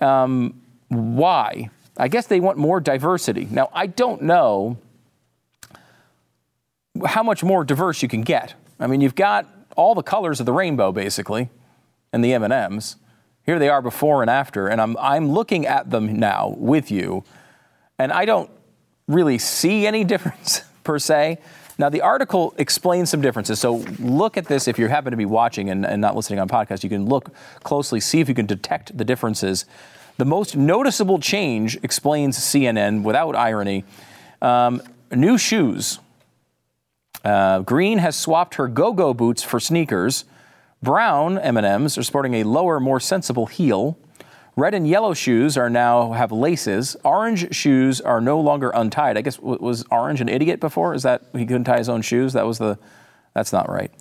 [0.00, 1.70] Um, why?
[1.96, 3.48] I guess they want more diversity.
[3.50, 4.78] Now, I don't know
[7.04, 8.54] how much more diverse you can get.
[8.80, 9.46] I mean, you've got
[9.76, 11.50] all the colors of the rainbow basically
[12.12, 12.96] and the M&Ms.
[13.48, 17.24] Here they are before and after and I'm I'm looking at them now with you
[17.98, 18.50] and I don't
[19.06, 21.38] really see any difference per se.
[21.78, 23.58] Now, the article explains some differences.
[23.58, 26.46] So, look at this if you happen to be watching and, and, not listening on
[26.46, 26.82] podcast.
[26.82, 27.32] You can look
[27.62, 29.64] closely, see if you can detect the differences.
[30.18, 33.84] The most noticeable change, explains CNN without irony,
[34.42, 36.00] um, new shoes.
[37.24, 40.26] Uh, Green has swapped her go-go boots for sneakers.
[40.82, 43.98] Brown M&Ms are sporting a lower, more sensible heel.
[44.56, 46.96] Red and yellow shoes are now have laces.
[47.04, 49.16] Orange shoes are no longer untied.
[49.16, 50.94] I guess was Orange an idiot before?
[50.94, 52.32] Is that he couldn't tie his own shoes?
[52.32, 52.78] That was the.
[53.34, 53.92] That's not right.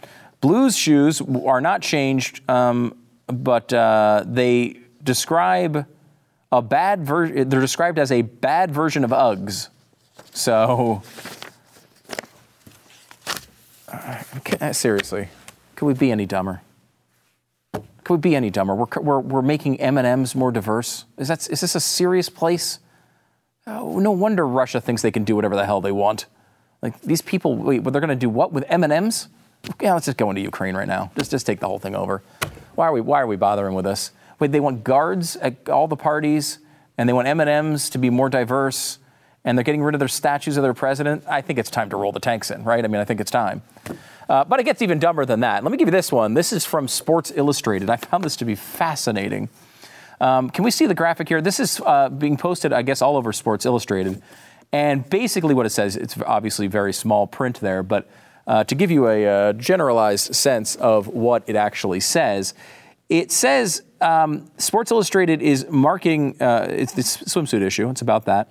[0.42, 2.98] Blues shoes are not changed, um,
[3.28, 5.86] but uh, they describe
[6.52, 7.50] a bad version.
[7.50, 9.70] They're described as a bad version of Uggs.
[10.34, 11.04] So
[14.62, 15.30] Uh, seriously,
[15.76, 16.62] could we be any dumber?
[18.08, 18.74] Could we be any dumber?
[18.74, 21.04] We're, we're, we're making M&Ms more diverse.
[21.18, 22.80] Is, that, is this a serious place?
[23.68, 26.26] Oh, no wonder Russia thinks they can do whatever the hell they want.
[26.82, 29.28] Like these people, wait, they're going to do what with M&Ms?
[29.82, 31.12] Yeah, let's just go into Ukraine right now.
[31.18, 32.24] Just, just take the whole thing over.
[32.76, 34.12] Why are we, why are we bothering with this?
[34.40, 36.60] Wait, they want guards at all the parties,
[36.98, 39.00] and they want M&Ms to be more diverse,
[39.44, 41.26] and they're getting rid of their statues of their president.
[41.28, 42.86] I think it's time to roll the tanks in, right?
[42.86, 43.64] I mean, I think it's time.
[44.30, 45.64] Uh, but it gets even dumber than that.
[45.64, 46.34] Let me give you this one.
[46.34, 47.90] This is from Sports Illustrated.
[47.90, 49.50] I found this to be fascinating.
[50.20, 51.42] Um, can we see the graphic here?
[51.42, 54.22] This is uh, being posted, I guess, all over Sports Illustrated.
[54.72, 58.10] And basically, what it says, it's obviously very small print there, but
[58.48, 62.54] uh, to give you a, uh, generalized sense of what it actually says,
[63.10, 68.50] it says um, Sports Illustrated is marketing, uh, it's the swimsuit issue, it's about that.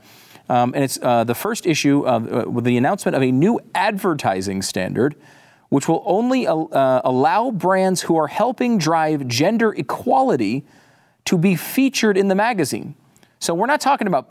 [0.49, 4.62] Um, and it's uh, the first issue of, with the announcement of a new advertising
[4.62, 5.16] standard
[5.69, 6.55] which will only uh,
[7.05, 10.64] allow brands who are helping drive gender equality
[11.25, 12.95] to be featured in the magazine.
[13.39, 14.29] So we're not talking about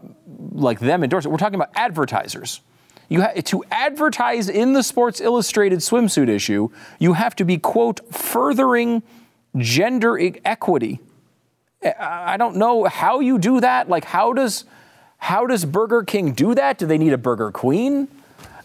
[0.51, 2.61] like them endorsing, we're talking about advertisers.
[3.09, 6.69] You ha- to advertise in the Sports Illustrated swimsuit issue,
[6.99, 9.03] you have to be, quote, furthering
[9.57, 10.99] gender e- equity.
[11.99, 13.87] I don't know how you do that.
[13.89, 14.65] Like, how does,
[15.17, 16.79] how does Burger King do that?
[16.79, 18.07] Do they need a Burger Queen?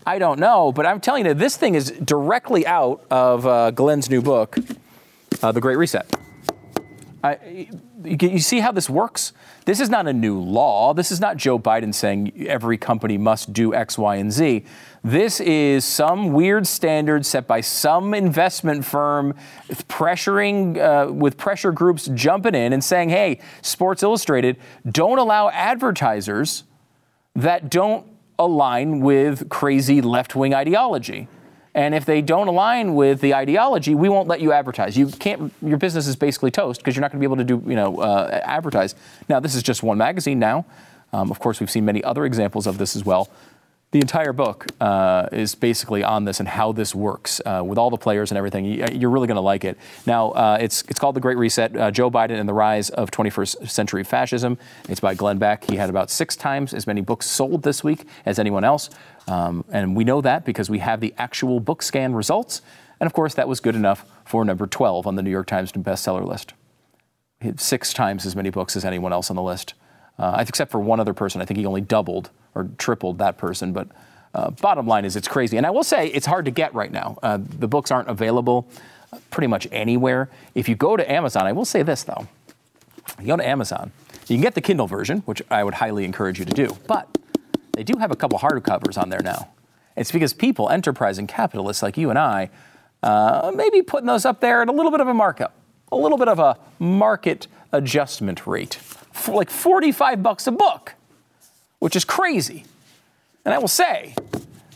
[0.06, 4.08] I don't know, but I'm telling you, this thing is directly out of uh, Glenn's
[4.08, 4.56] new book,
[5.42, 6.16] uh, The Great Reset.
[7.22, 7.68] I,
[8.02, 9.34] you see how this works?
[9.66, 10.94] This is not a new law.
[10.94, 14.64] This is not Joe Biden saying every company must do X, Y, and Z.
[15.04, 19.34] This is some weird standard set by some investment firm
[19.68, 24.56] pressuring, uh, with pressure groups jumping in and saying, hey, Sports Illustrated,
[24.90, 26.64] don't allow advertisers
[27.34, 28.09] that don't
[28.40, 31.28] align with crazy left wing ideology.
[31.72, 34.96] And if they don't align with the ideology, we won't let you advertise.
[34.96, 35.52] You can't.
[35.62, 37.76] Your business is basically toast because you're not going to be able to do, you
[37.76, 38.96] know, uh, advertise.
[39.28, 40.40] Now, this is just one magazine.
[40.40, 40.66] Now,
[41.12, 43.30] um, of course, we've seen many other examples of this as well
[43.92, 47.90] the entire book uh, is basically on this and how this works uh, with all
[47.90, 48.64] the players and everything.
[48.64, 49.76] You're really going to like it.
[50.06, 53.10] Now, uh, it's it's called The Great Reset: uh, Joe Biden and the Rise of
[53.10, 54.58] 21st Century Fascism.
[54.88, 55.68] It's by Glenn Beck.
[55.68, 58.90] He had about six times as many books sold this week as anyone else,
[59.26, 62.62] um, and we know that because we have the actual book scan results.
[63.00, 65.72] And of course, that was good enough for number 12 on the New York Times
[65.72, 66.52] bestseller list.
[67.56, 69.72] Six times as many books as anyone else on the list,
[70.18, 71.40] uh, except for one other person.
[71.40, 73.72] I think he only doubled or tripled that person.
[73.72, 73.88] But
[74.34, 75.56] uh, bottom line is, it's crazy.
[75.56, 77.18] And I will say, it's hard to get right now.
[77.22, 78.68] Uh, the books aren't available
[79.30, 80.28] pretty much anywhere.
[80.54, 82.28] If you go to Amazon, I will say this though.
[83.18, 83.92] You go to Amazon,
[84.28, 86.76] you can get the Kindle version, which I would highly encourage you to do.
[86.86, 87.18] But
[87.72, 89.48] they do have a couple hardcovers on there now.
[89.96, 92.50] It's because people, enterprising capitalists like you and I,
[93.02, 95.54] uh, maybe putting those up there at a little bit of a markup,
[95.90, 98.78] a little bit of a market adjustment rate,
[99.12, 100.94] for like 45 bucks a book
[101.80, 102.64] which is crazy.
[103.44, 104.14] And I will say,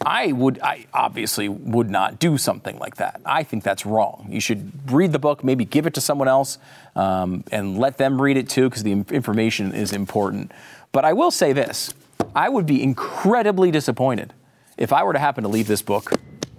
[0.05, 3.21] I would, I obviously would not do something like that.
[3.25, 4.27] I think that's wrong.
[4.29, 6.59] You should read the book, maybe give it to someone else,
[6.97, 10.51] um, and let them read it too, because the information is important.
[10.93, 11.95] But I will say this
[12.35, 14.33] I would be incredibly disappointed
[14.77, 16.11] if I were to happen to leave this book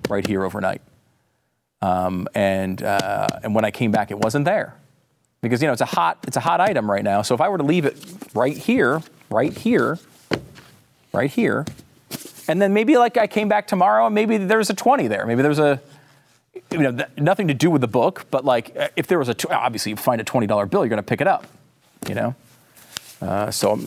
[0.09, 0.81] right here overnight.
[1.81, 4.75] Um, and, uh, and when I came back, it wasn't there.
[5.45, 7.21] Because, you know, it's a hot, it's a hot item right now.
[7.21, 7.97] So if I were to leave it
[8.33, 9.99] right here, right here,
[11.13, 11.65] right here.
[12.47, 15.25] And then maybe like I came back tomorrow and maybe there's a 20 there.
[15.25, 15.81] Maybe there's a,
[16.71, 19.29] you know, th- nothing to do with the book, but like uh, if there was
[19.29, 21.45] a, t- obviously you find a $20 bill, you're going to pick it up,
[22.07, 22.35] you know?
[23.21, 23.79] Uh, so,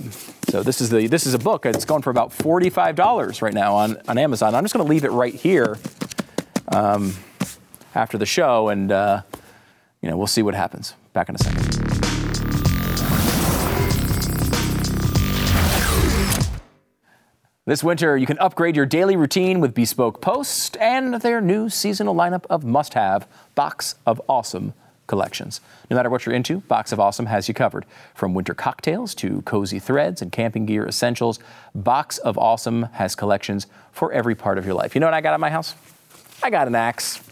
[0.49, 1.67] so this is the this is a book.
[1.67, 4.55] It's going for about forty five dollars right now on, on Amazon.
[4.55, 5.79] I'm just going to leave it right here
[6.69, 7.15] um,
[7.95, 9.23] after the show, and uh,
[10.01, 10.95] you know we'll see what happens.
[11.19, 11.65] Back in a second.
[17.67, 22.15] This winter, you can upgrade your daily routine with Bespoke Post and their new seasonal
[22.15, 24.75] lineup of must have Box of Awesome
[25.09, 25.61] collections.
[25.91, 27.85] No matter what you're into, Box of Awesome has you covered.
[28.15, 31.41] From winter cocktails to cozy threads and camping gear essentials,
[31.75, 34.95] Box of Awesome has collections for every part of your life.
[34.95, 35.75] You know what I got at my house?
[36.45, 37.28] I got an axe.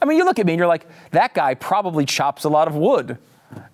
[0.00, 2.68] I mean, you look at me and you're like, that guy probably chops a lot
[2.68, 3.18] of wood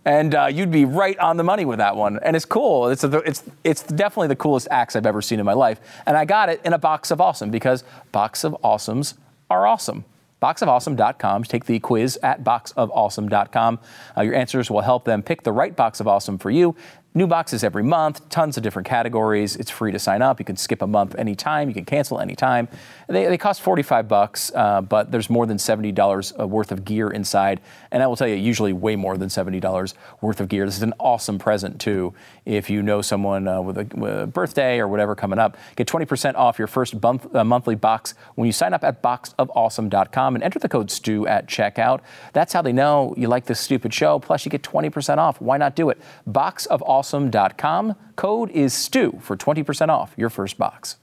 [0.04, 2.18] and uh, you'd be right on the money with that one.
[2.22, 2.88] And it's cool.
[2.88, 5.80] It's, a, it's, it's definitely the coolest axe I've ever seen in my life.
[6.06, 9.14] And I got it in a box of awesome because box of awesomes
[9.50, 10.04] are awesome.
[10.42, 11.44] Boxofawesome.com.
[11.44, 13.78] Take the quiz at boxofawesome.com.
[14.16, 16.76] Uh, your answers will help them pick the right box of awesome for you.
[17.16, 19.56] New boxes every month, tons of different categories.
[19.56, 20.38] It's free to sign up.
[20.38, 21.66] You can skip a month anytime.
[21.66, 22.68] You can cancel anytime.
[23.08, 27.08] They, they cost 45 bucks, uh, but there's more than $70 uh, worth of gear
[27.08, 27.62] inside.
[27.90, 30.66] And I will tell you, usually way more than $70 worth of gear.
[30.66, 32.12] This is an awesome present, too.
[32.44, 35.88] If you know someone uh, with, a, with, a, birthday or whatever coming up, get
[35.88, 40.44] 20% off your first month, uh, monthly box when you sign up at boxofawesome.com and
[40.44, 42.00] enter the code STU at checkout.
[42.34, 44.18] That's how they know you like this stupid show.
[44.18, 45.40] Plus, you get 20% off.
[45.40, 45.98] Why not do it?
[46.30, 47.94] Boxofawesome.com awesome.com.
[48.16, 50.96] Code is STU for 20% off your first box.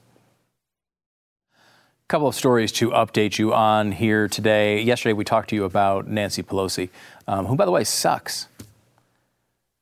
[1.54, 4.82] A couple of stories to update you on here today.
[4.82, 6.90] Yesterday, we talked to you about Nancy Pelosi,
[7.26, 8.48] um, who, by the way, sucks.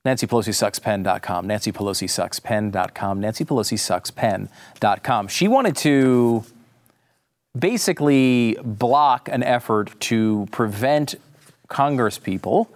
[0.04, 1.46] Nancy Pelosi sucks pen.com.
[1.46, 3.20] Nancy Pelosi sucks pen.com.
[3.20, 5.28] Nancy Pelosi sucks pen.com.
[5.28, 6.44] She wanted to
[7.58, 11.16] basically block an effort to prevent
[11.68, 12.70] Congress people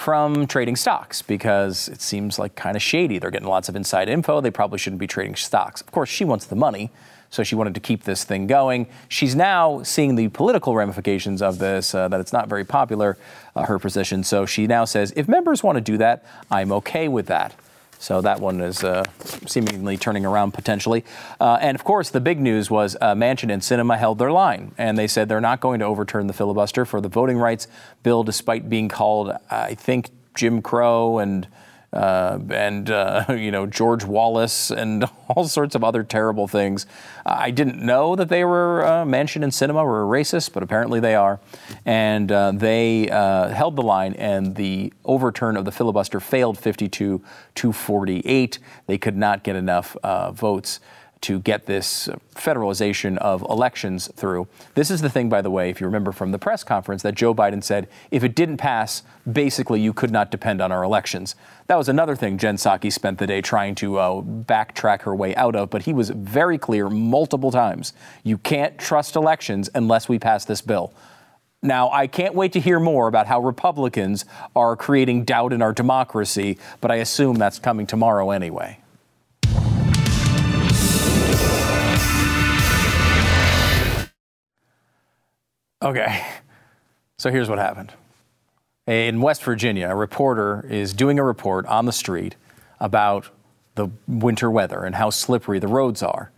[0.00, 3.18] from trading stocks because it seems like kind of shady.
[3.18, 4.40] They're getting lots of inside info.
[4.40, 5.82] They probably shouldn't be trading stocks.
[5.82, 6.88] Of course, she wants the money,
[7.28, 8.86] so she wanted to keep this thing going.
[9.10, 13.18] She's now seeing the political ramifications of this, uh, that it's not very popular,
[13.54, 14.24] uh, her position.
[14.24, 17.54] So she now says, if members want to do that, I'm okay with that.
[18.00, 19.04] So that one is uh,
[19.46, 21.04] seemingly turning around potentially.
[21.38, 24.72] Uh, and of course, the big news was uh, Manchin and Sinema held their line,
[24.78, 27.68] and they said they're not going to overturn the filibuster for the voting rights
[28.02, 31.46] bill, despite being called, I think, Jim Crow and
[31.92, 36.86] uh, and uh, you know George Wallace and all sorts of other terrible things.
[37.26, 41.14] I didn't know that they were uh, Manchin and Sinema were racist, but apparently they
[41.14, 41.40] are,
[41.84, 44.14] and uh, they uh, held the line.
[44.14, 47.22] And the overturn of the filibuster failed 52
[47.56, 48.58] to 48.
[48.86, 50.80] They could not get enough uh, votes
[51.22, 54.48] to get this federalization of elections through.
[54.74, 57.14] This is the thing, by the way, if you remember from the press conference, that
[57.14, 61.34] Joe Biden said if it didn't pass, basically you could not depend on our elections.
[61.66, 65.36] That was another thing Jen Psaki spent the day trying to uh, backtrack her way
[65.36, 67.92] out of, but he was very clear multiple times
[68.24, 70.92] you can't trust elections unless we pass this bill.
[71.62, 74.24] Now, I can't wait to hear more about how Republicans
[74.56, 78.79] are creating doubt in our democracy, but I assume that's coming tomorrow anyway.
[85.82, 86.26] Okay,
[87.16, 87.90] so here's what happened.
[88.86, 92.36] In West Virginia, a reporter is doing a report on the street
[92.78, 93.30] about
[93.76, 96.32] the winter weather and how slippery the roads are.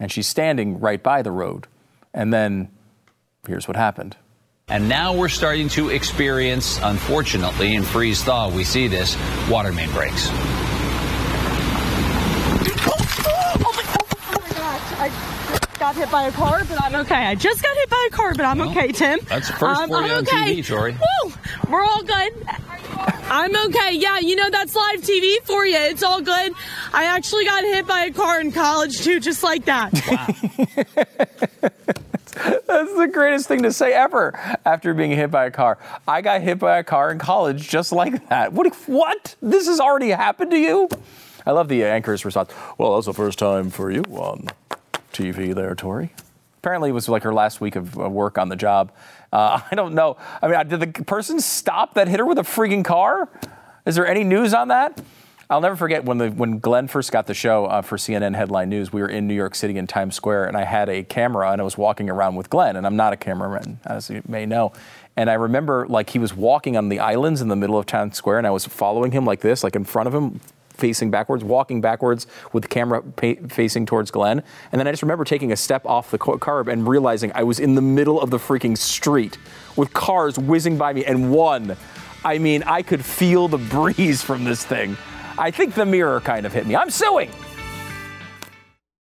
[0.00, 1.68] And she's standing right by the road.
[2.12, 2.70] And then
[3.46, 4.16] here's what happened.
[4.66, 9.16] And now we're starting to experience, unfortunately, in freeze thaw, we see this
[9.48, 10.28] water main breaks.
[15.78, 17.26] got hit by a car, but I'm okay.
[17.26, 19.18] I just got hit by a car, but I'm well, okay, Tim.
[19.28, 20.54] That's the first um, for you on okay.
[20.54, 20.92] TV, Tori.
[20.92, 21.32] Woo!
[21.68, 22.32] We're all good.
[23.30, 23.94] I'm okay.
[23.94, 25.76] Yeah, you know that's live TV for you.
[25.76, 26.52] It's all good.
[26.92, 29.92] I actually got hit by a car in college too, just like that.
[30.08, 30.26] Wow.
[32.68, 34.32] That's the greatest thing to say ever
[34.64, 35.78] after being hit by a car.
[36.06, 38.52] I got hit by a car in college just like that.
[38.52, 38.72] What?
[38.86, 39.34] What?
[39.42, 40.88] This has already happened to you?
[41.44, 42.52] I love the anchor's response.
[42.76, 44.48] Well, that's the first time for you on
[45.12, 46.12] TV there, Tori.
[46.58, 48.92] Apparently, it was like her last week of work on the job.
[49.32, 50.16] Uh, I don't know.
[50.42, 53.28] I mean, did the person stop that hit her with a freaking car?
[53.86, 55.00] Is there any news on that?
[55.50, 58.68] I'll never forget when the when Glenn first got the show uh, for CNN Headline
[58.68, 58.92] News.
[58.92, 61.60] We were in New York City in Times Square, and I had a camera, and
[61.60, 64.72] I was walking around with Glenn, and I'm not a cameraman, as you may know.
[65.16, 68.14] And I remember like he was walking on the islands in the middle of Times
[68.14, 70.40] Square, and I was following him like this, like in front of him,
[70.78, 74.42] facing backwards, walking backwards with the camera pa- facing towards Glenn.
[74.72, 77.60] And then I just remember taking a step off the curb and realizing I was
[77.60, 79.36] in the middle of the freaking street
[79.76, 81.04] with cars whizzing by me.
[81.04, 81.76] And one,
[82.24, 84.96] I mean, I could feel the breeze from this thing.
[85.36, 86.74] I think the mirror kind of hit me.
[86.74, 87.30] I'm suing.